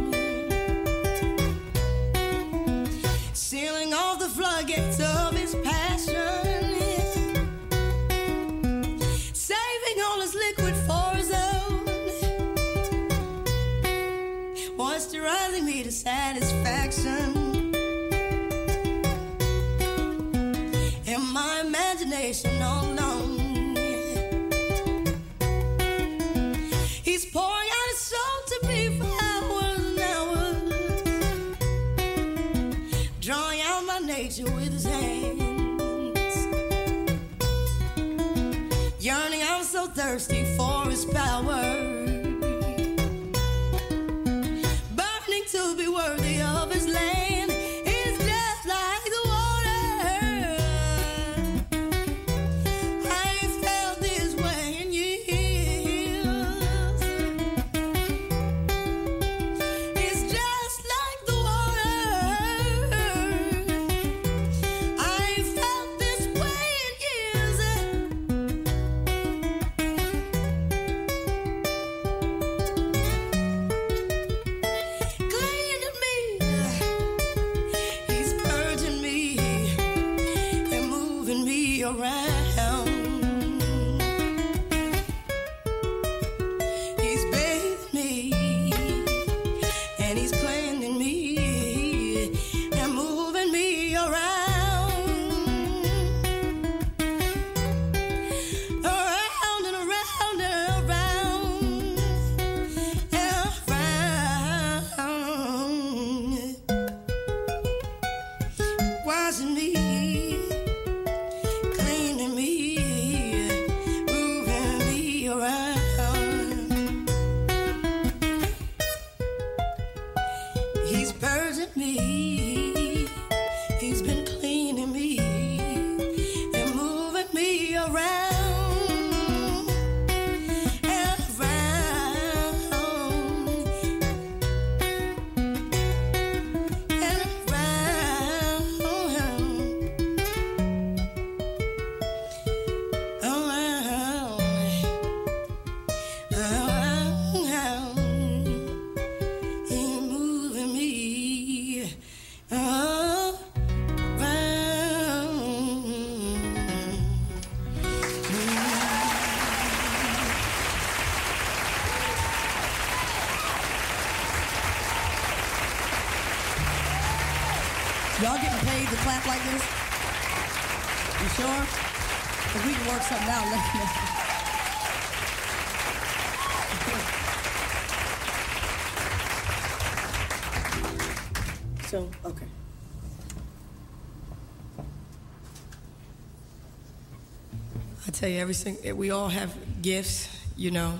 Tell 188.21 188.29
you, 188.29 188.39
every 188.39 188.53
single, 188.53 188.93
we 188.93 189.09
all 189.09 189.29
have 189.29 189.51
gifts, 189.81 190.29
you 190.55 190.69
know, 190.69 190.99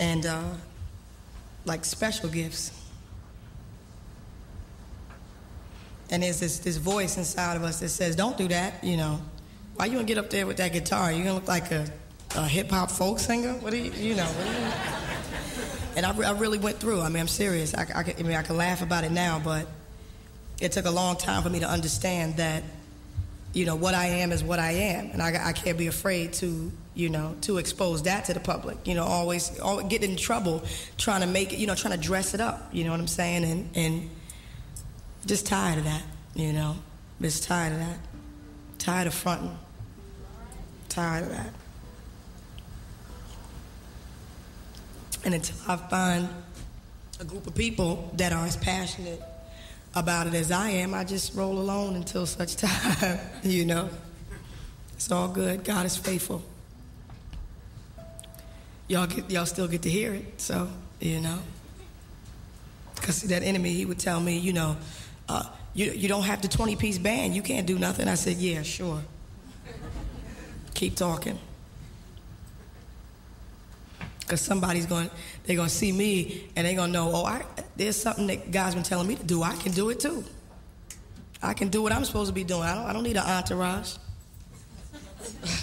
and 0.00 0.24
uh, 0.24 0.42
like 1.66 1.84
special 1.84 2.30
gifts. 2.30 2.72
And 6.10 6.22
there's 6.22 6.40
this, 6.40 6.60
this 6.60 6.78
voice 6.78 7.18
inside 7.18 7.56
of 7.56 7.62
us 7.62 7.80
that 7.80 7.90
says, 7.90 8.16
don't 8.16 8.38
do 8.38 8.48
that, 8.48 8.82
you 8.82 8.96
know. 8.96 9.20
Why 9.76 9.84
you 9.84 9.92
gonna 9.92 10.04
get 10.04 10.16
up 10.16 10.30
there 10.30 10.46
with 10.46 10.56
that 10.56 10.72
guitar? 10.72 11.12
You 11.12 11.18
gonna 11.18 11.34
look 11.34 11.46
like 11.46 11.70
a, 11.72 11.86
a 12.36 12.48
hip 12.48 12.70
hop 12.70 12.90
folk 12.90 13.18
singer? 13.18 13.52
What 13.60 13.72
do 13.72 13.76
you, 13.76 13.92
you 13.92 14.14
know? 14.14 14.26
You, 14.26 14.50
and 15.96 16.06
I, 16.06 16.12
re- 16.12 16.24
I 16.24 16.32
really 16.32 16.58
went 16.58 16.78
through. 16.78 17.02
I 17.02 17.10
mean, 17.10 17.20
I'm 17.20 17.28
serious. 17.28 17.74
I, 17.74 17.82
I, 17.94 18.14
I 18.18 18.22
mean, 18.22 18.34
I 18.34 18.42
can 18.42 18.56
laugh 18.56 18.80
about 18.80 19.04
it 19.04 19.12
now, 19.12 19.42
but 19.44 19.66
it 20.58 20.72
took 20.72 20.86
a 20.86 20.90
long 20.90 21.16
time 21.16 21.42
for 21.42 21.50
me 21.50 21.60
to 21.60 21.68
understand 21.68 22.38
that, 22.38 22.62
you 23.52 23.64
know, 23.64 23.76
what 23.76 23.94
I 23.94 24.06
am 24.06 24.32
is 24.32 24.44
what 24.44 24.58
I 24.58 24.72
am, 24.72 25.10
and 25.12 25.22
I, 25.22 25.48
I 25.48 25.52
can't 25.52 25.78
be 25.78 25.86
afraid 25.86 26.34
to, 26.34 26.70
you 26.94 27.08
know, 27.08 27.34
to 27.42 27.58
expose 27.58 28.02
that 28.02 28.26
to 28.26 28.34
the 28.34 28.40
public. 28.40 28.86
You 28.86 28.94
know, 28.94 29.04
always, 29.04 29.58
always 29.60 29.86
get 29.86 30.04
in 30.04 30.16
trouble 30.16 30.62
trying 30.98 31.22
to 31.22 31.26
make 31.26 31.52
it, 31.52 31.58
you 31.58 31.66
know, 31.66 31.74
trying 31.74 31.98
to 31.98 32.00
dress 32.00 32.34
it 32.34 32.40
up. 32.40 32.68
You 32.72 32.84
know 32.84 32.90
what 32.90 33.00
I'm 33.00 33.06
saying? 33.06 33.44
And 33.44 33.70
and 33.74 34.10
just 35.26 35.46
tired 35.46 35.78
of 35.78 35.84
that. 35.84 36.02
You 36.34 36.52
know, 36.52 36.76
just 37.20 37.44
tired 37.44 37.72
of 37.72 37.78
that. 37.78 37.98
Tired 38.78 39.06
of 39.06 39.14
fronting. 39.14 39.58
Tired 40.88 41.24
of 41.24 41.30
that. 41.30 41.52
And 45.24 45.34
until 45.34 45.56
I 45.66 45.76
find 45.76 46.28
a 47.18 47.24
group 47.24 47.46
of 47.46 47.54
people 47.54 48.10
that 48.16 48.32
are 48.32 48.46
as 48.46 48.56
passionate 48.56 49.20
about 49.94 50.26
it 50.26 50.34
as 50.34 50.50
I 50.50 50.70
am, 50.70 50.94
I 50.94 51.04
just 51.04 51.34
roll 51.34 51.58
alone 51.58 51.96
until 51.96 52.26
such 52.26 52.56
time, 52.66 53.18
you 53.42 53.64
know. 53.64 53.88
It's 54.94 55.10
all 55.12 55.28
good. 55.28 55.64
God 55.64 55.86
is 55.86 55.96
faithful. 55.96 56.42
Y'all 58.88 59.06
get 59.06 59.30
y'all 59.30 59.46
still 59.46 59.68
get 59.68 59.82
to 59.82 59.90
hear 59.90 60.14
it, 60.14 60.40
so 60.40 60.68
you 60.98 61.20
know. 61.20 61.38
Cause 62.96 63.22
that 63.22 63.42
enemy, 63.42 63.72
he 63.74 63.84
would 63.84 63.98
tell 63.98 64.20
me, 64.20 64.38
you 64.38 64.52
know, 64.52 64.76
uh, 65.28 65.44
you 65.74 65.92
you 65.92 66.08
don't 66.08 66.24
have 66.24 66.42
the 66.42 66.48
20 66.48 66.74
piece 66.76 66.98
band, 66.98 67.34
you 67.36 67.42
can't 67.42 67.66
do 67.66 67.78
nothing. 67.78 68.08
I 68.08 68.14
said, 68.14 68.38
yeah, 68.38 68.62
sure. 68.62 69.02
Keep 70.74 70.96
talking. 70.96 71.38
Because 74.28 74.42
somebody's 74.42 74.84
going, 74.84 75.08
they're 75.44 75.56
going 75.56 75.70
to 75.70 75.74
see 75.74 75.90
me 75.90 76.50
and 76.54 76.66
they're 76.66 76.76
going 76.76 76.92
to 76.92 76.92
know, 76.92 77.10
oh, 77.14 77.24
I, 77.24 77.46
there's 77.76 77.96
something 77.96 78.26
that 78.26 78.50
God's 78.50 78.74
been 78.74 78.84
telling 78.84 79.08
me 79.08 79.14
to 79.14 79.24
do. 79.24 79.42
I 79.42 79.56
can 79.56 79.72
do 79.72 79.88
it 79.88 80.00
too. 80.00 80.22
I 81.42 81.54
can 81.54 81.68
do 81.68 81.80
what 81.80 81.92
I'm 81.92 82.04
supposed 82.04 82.28
to 82.28 82.34
be 82.34 82.44
doing. 82.44 82.64
I 82.64 82.74
don't, 82.74 82.84
I 82.84 82.92
don't 82.92 83.04
need 83.04 83.16
an 83.16 83.24
entourage. 83.24 83.94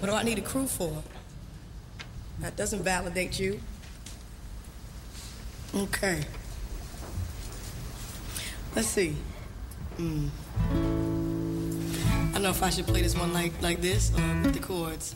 what 0.00 0.06
do 0.06 0.10
I 0.10 0.24
need 0.24 0.38
a 0.38 0.42
crew 0.42 0.66
for? 0.66 1.00
That 2.40 2.56
doesn't 2.56 2.82
validate 2.82 3.38
you. 3.38 3.60
Okay. 5.72 6.24
Let's 8.74 8.88
see. 8.88 9.14
Hmm. 9.96 10.26
I 10.72 12.32
don't 12.32 12.42
know 12.42 12.50
if 12.50 12.64
I 12.64 12.70
should 12.70 12.88
play 12.88 13.02
this 13.02 13.16
one 13.16 13.32
like, 13.32 13.52
like 13.62 13.80
this 13.80 14.10
or 14.10 14.42
with 14.42 14.54
the 14.54 14.60
chords. 14.60 15.14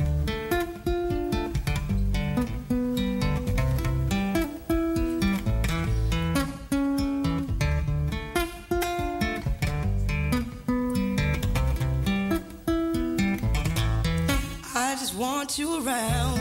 Want 15.21 15.59
you 15.59 15.85
around. 15.85 16.39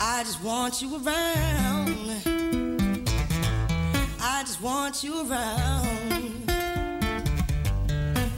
I 0.00 0.22
just 0.22 0.40
want 0.44 0.80
you 0.80 0.94
around. 0.94 2.22
I 4.20 4.42
just 4.46 4.62
want 4.62 5.02
you 5.02 5.28
around. 5.28 6.52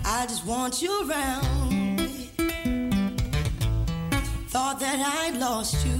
I 0.06 0.24
just 0.26 0.46
want 0.46 0.80
you 0.80 1.06
around. 1.06 2.30
Thought 4.48 4.80
that 4.80 4.98
I'd 5.20 5.38
lost 5.38 5.86
you. 5.86 5.98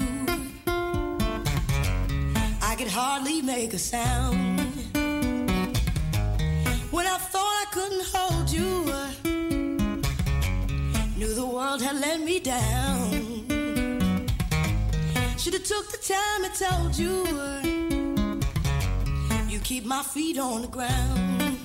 I 2.63 2.75
could 2.75 2.89
hardly 2.89 3.43
make 3.43 3.75
a 3.75 3.79
sound. 3.79 4.52
World 11.73 11.83
had 11.83 12.01
let 12.01 12.21
me 12.21 12.39
down. 12.39 13.11
Should 15.39 15.55
have 15.55 15.65
took 15.65 15.91
the 15.91 16.01
time 16.15 16.45
and 16.45 16.55
told 16.55 16.99
you. 16.99 17.25
You 19.49 19.59
keep 19.61 19.87
my 19.87 20.03
feet 20.03 20.39
on 20.39 20.63
the 20.63 20.69
ground. 20.69 21.59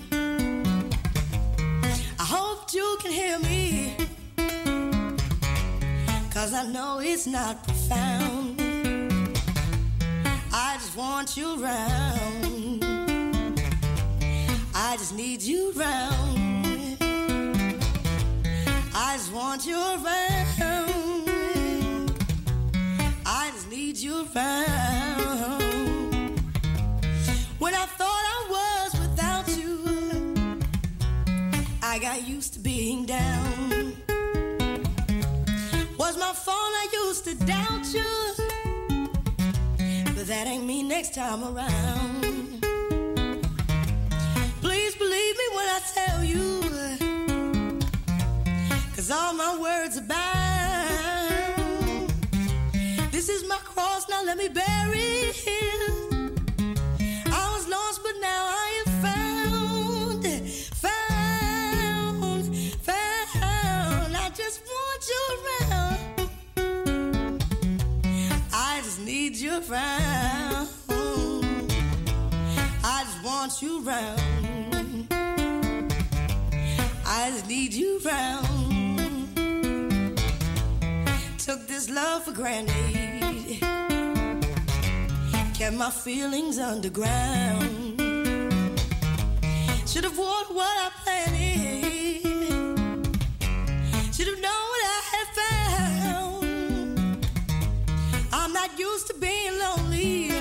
I 2.19 2.25
hope 2.35 2.73
you 2.73 2.97
can 3.01 3.11
hear 3.11 3.37
me. 3.39 3.95
Cause 6.33 6.53
I 6.53 6.63
know 6.71 6.99
it's 7.01 7.27
not 7.27 7.63
profound. 7.65 8.61
I 10.53 10.77
just 10.79 10.95
want 10.95 11.35
you 11.35 11.61
around. 11.61 12.85
I 14.73 14.95
just 14.97 15.13
need 15.13 15.41
you 15.41 15.73
around. 15.75 16.36
I 19.09 19.13
just 19.15 19.31
want 19.31 19.65
you 19.65 19.77
around. 19.77 20.11
I 23.25 23.49
just 23.53 23.69
need 23.69 23.95
you 23.95 24.27
around. 24.35 25.61
When 27.57 27.73
I 27.73 27.85
thought 27.85 28.23
I 28.35 28.39
was 28.55 28.99
without 28.99 29.47
you, 29.57 30.59
I 31.81 31.99
got 31.99 32.27
used 32.27 32.55
to 32.55 32.59
being 32.59 33.05
down. 33.05 33.95
Was 35.97 36.17
my 36.17 36.33
fault 36.33 36.57
I 36.57 36.89
used 37.05 37.23
to 37.27 37.35
doubt 37.45 37.85
you, 37.93 38.11
but 40.15 40.27
that 40.27 40.47
ain't 40.47 40.65
me 40.65 40.83
next 40.83 41.13
time 41.15 41.45
around. 41.45 42.61
Please 44.59 44.95
believe 44.95 45.35
me 45.41 45.47
when 45.55 45.69
I 45.69 45.79
tell 45.95 46.23
you, 46.25 46.66
cause 49.07 49.17
all 49.17 49.33
my 49.33 49.57
words 49.59 49.97
are 49.97 50.01
bound. 50.01 50.19
This 53.11 53.29
is 53.29 53.47
my 53.47 53.57
cross, 53.57 54.09
now 54.09 54.23
let 54.23 54.37
me 54.37 54.49
bury 54.49 54.99
it. 54.99 55.35
I 57.27 57.53
was 57.53 57.67
lost, 57.69 58.01
but 58.03 58.13
now 58.21 58.47
I 58.49 58.83
am 58.85 58.91
found. 59.01 60.25
Found, 60.85 62.45
found. 62.81 64.15
I 64.15 64.29
just 64.35 64.61
want 64.71 65.09
you 65.11 65.23
around. 65.39 65.99
I 68.53 68.81
just 68.83 68.99
need 69.05 69.35
you 69.37 69.51
around. 69.69 70.67
I 72.83 73.03
just 73.03 73.23
want 73.23 73.61
you 73.61 73.85
around. 73.85 75.07
I 77.05 77.29
just 77.31 77.47
need 77.47 77.73
you 77.73 78.01
around. 78.05 78.86
Took 81.47 81.65
this 81.65 81.89
love 81.89 82.25
for 82.25 82.33
granted. 82.33 83.61
Kept 85.53 85.77
my 85.77 85.89
feelings 85.89 86.59
underground. 86.59 88.01
Should 89.87 90.03
have 90.03 90.17
worn 90.17 90.47
what 90.51 90.67
I 90.67 90.91
planted. 91.03 92.25
Should 94.13 94.27
have 94.27 94.41
known 94.41 94.65
what 94.73 94.83
I 94.97 95.01
had 95.13 95.27
found. 95.39 96.45
I'm 98.33 98.51
not 98.51 98.77
used 98.77 99.07
to 99.07 99.13
being 99.13 99.57
lonely. 99.57 100.36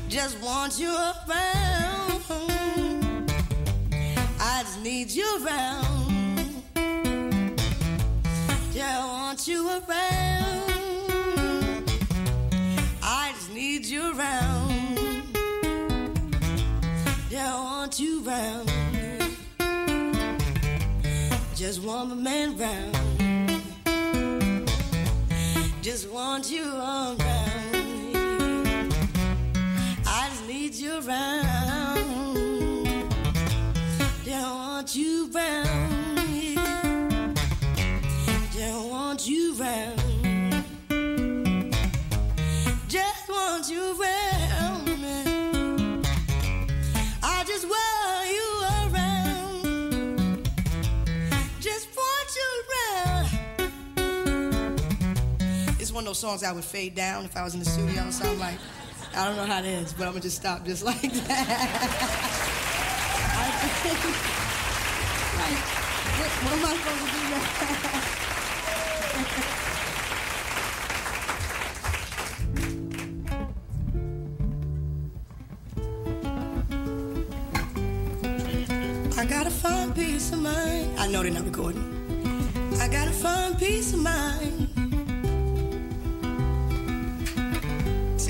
Just 0.07 0.41
want 0.41 0.79
you 0.79 0.95
around. 0.95 2.21
I 4.39 4.61
just 4.63 4.81
need 4.81 5.11
you 5.11 5.45
around. 5.45 6.63
Just 8.73 9.07
want 9.07 9.47
you 9.47 9.69
around. 9.69 10.71
I 13.03 13.33
just 13.35 13.53
need 13.53 13.85
you 13.85 14.17
around. 14.17 15.23
Just 17.29 17.53
want 17.53 17.99
you 17.99 18.25
around. 18.25 18.71
Just 21.55 21.81
want 21.81 22.09
my 22.09 22.15
man 22.15 22.57
round. 22.57 23.14
Just 25.85 26.09
want 26.09 26.49
you 26.49 26.63
around. 26.63 27.19
Me. 27.19 28.89
I 30.07 30.29
just 30.31 30.47
need 30.47 30.73
you 30.73 30.97
around. 30.97 32.87
Just 34.23 34.49
want 34.49 34.95
you 34.95 35.29
around. 35.31 36.15
Me. 36.31 36.55
Just 38.51 38.89
want 38.89 39.27
you 39.27 39.55
around. 39.59 39.94
One 55.95 56.03
of 56.03 56.07
those 56.07 56.19
songs 56.19 56.43
I 56.43 56.51
would 56.51 56.65
fade 56.65 56.93
down 56.93 57.23
if 57.23 57.37
I 57.37 57.43
was 57.43 57.53
in 57.53 57.61
the 57.61 57.65
studio. 57.65 58.11
So 58.11 58.29
I'm 58.29 58.37
like, 58.37 58.57
I 59.15 59.23
don't 59.25 59.37
know 59.37 59.45
how 59.45 59.59
it 59.59 59.65
is, 59.65 59.93
but 59.93 60.03
I'm 60.03 60.09
gonna 60.11 60.23
just 60.23 60.35
stop 60.35 60.65
just 60.65 60.83
like 60.89 60.99
that. 61.01 61.47
like, 65.39 65.57
what, 66.19 66.29
what 66.43 66.51
am 66.51 66.65
I 66.65 66.75
supposed 66.75 66.99
to 66.99 67.07
do? 79.13 79.21
I 79.21 79.25
gotta 79.25 79.49
find 79.49 79.95
peace 79.95 80.33
of 80.33 80.41
mind. 80.41 80.99
I 80.99 81.07
know 81.07 81.23
they're 81.23 81.31
not 81.31 81.45
recording. 81.45 81.81
I 82.81 82.89
gotta 82.89 83.11
find 83.11 83.57
peace 83.57 83.93
of 83.93 84.01
mind. 84.01 84.64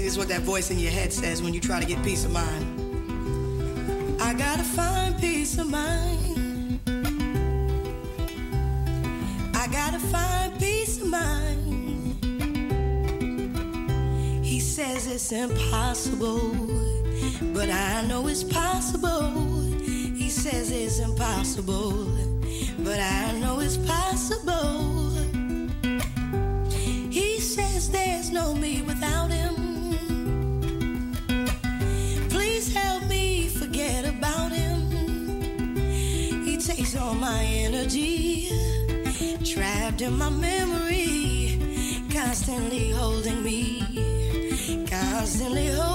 This 0.06 0.14
is 0.14 0.20
what 0.20 0.28
that 0.28 0.42
voice 0.42 0.70
in 0.70 0.78
your 0.78 0.92
head 0.92 1.12
says 1.12 1.42
when 1.42 1.56
you 1.56 1.60
try 1.60 1.80
to 1.80 1.86
get 1.88 2.04
peace 2.04 2.26
of 2.26 2.32
mind. 2.32 4.22
I 4.22 4.36
gotta 4.36 4.62
find 4.62 5.20
peace 5.20 5.58
of 5.58 5.68
mind. 5.68 6.80
I 9.56 9.68
gotta 9.72 9.98
find 9.98 10.60
peace 10.60 11.02
of 11.02 11.08
mind. 11.08 12.24
He 14.46 14.60
says 14.60 15.08
it's 15.08 15.32
impossible, 15.32 16.52
but 17.56 17.72
I 17.72 18.06
know 18.06 18.28
it's 18.28 18.44
possible. 18.44 19.32
He 19.82 20.30
says 20.30 20.70
it's 20.70 21.00
impossible, 21.00 22.12
but 22.78 23.00
I 23.00 23.32
know 23.40 23.60
it's 23.60 23.78
possible. 23.78 25.05
My 37.20 37.44
energy, 37.44 38.50
trapped 39.44 40.02
in 40.02 40.18
my 40.18 40.30
memory, 40.30 41.60
constantly 42.12 42.92
holding 42.92 43.44
me, 43.44 44.86
constantly 44.90 45.68
holding 45.68 45.95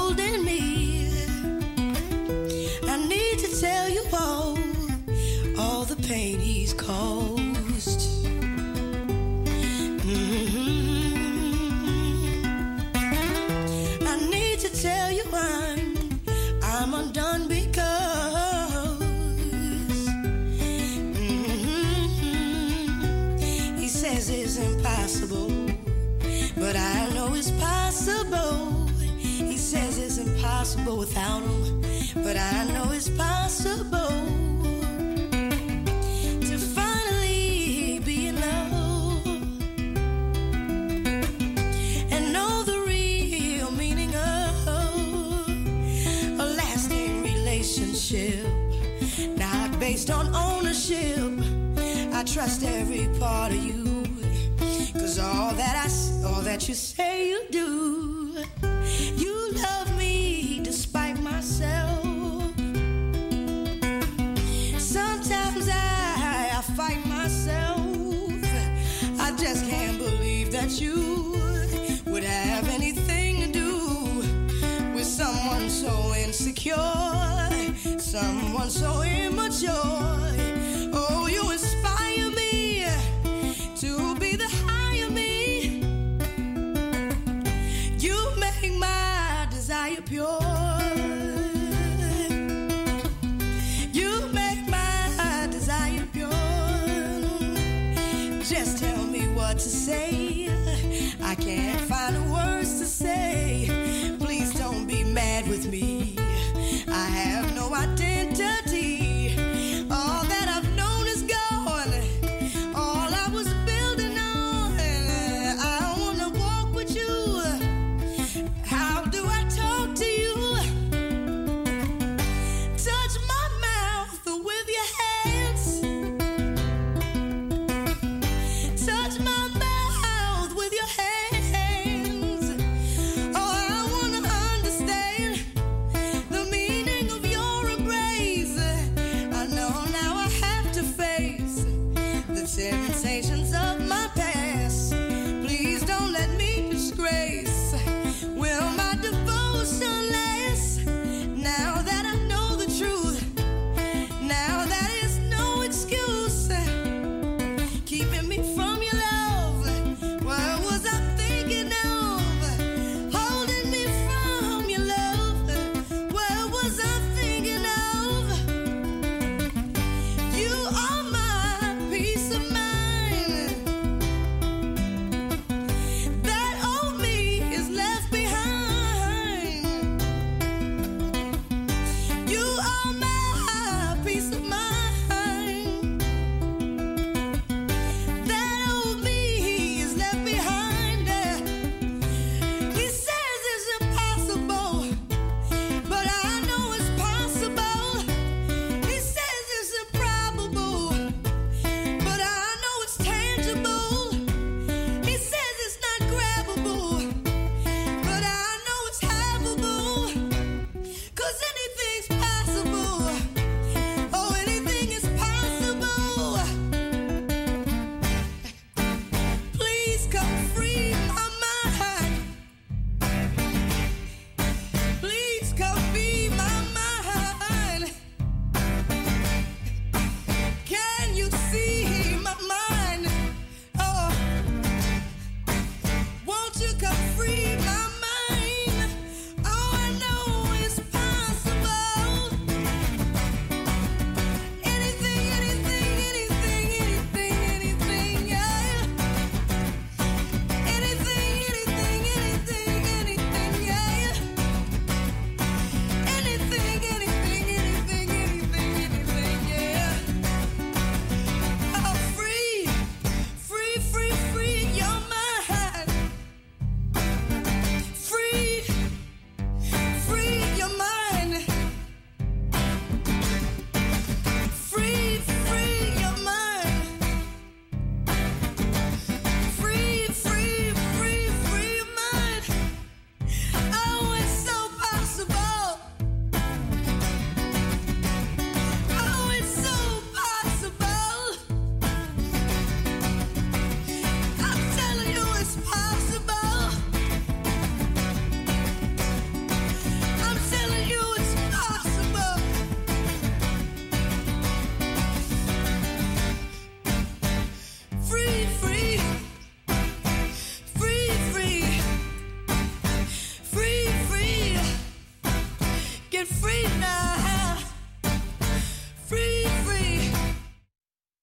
impossible 30.74 30.98
without 30.98 31.42
him, 31.42 31.80
but 32.22 32.36
I 32.36 32.64
know 32.72 32.92
it's 32.92 33.08
possible 33.08 34.08
to 36.40 36.58
finally 36.58 38.00
be 38.04 38.28
in 38.28 38.40
love 38.40 39.26
and 42.12 42.32
know 42.32 42.62
the 42.62 42.78
real 42.86 43.70
meaning 43.72 44.14
of 44.14 44.68
a 46.38 46.46
lasting 46.56 47.22
relationship, 47.22 48.46
not 49.36 49.78
based 49.80 50.10
on 50.10 50.34
ownership. 50.34 51.32
I 52.12 52.22
trust 52.24 52.62
every 52.62 53.08
part 53.18 53.52
of 53.52 53.64
you, 53.64 54.04
cause 54.92 55.18
all 55.18 55.52
that 55.52 55.86
I, 55.86 56.28
all 56.28 56.42
that 56.42 56.68
you 56.68 56.74
say 56.74 57.30
you 57.30 57.39
someone 78.20 78.68
so 78.70 79.02
immature. 79.02 80.49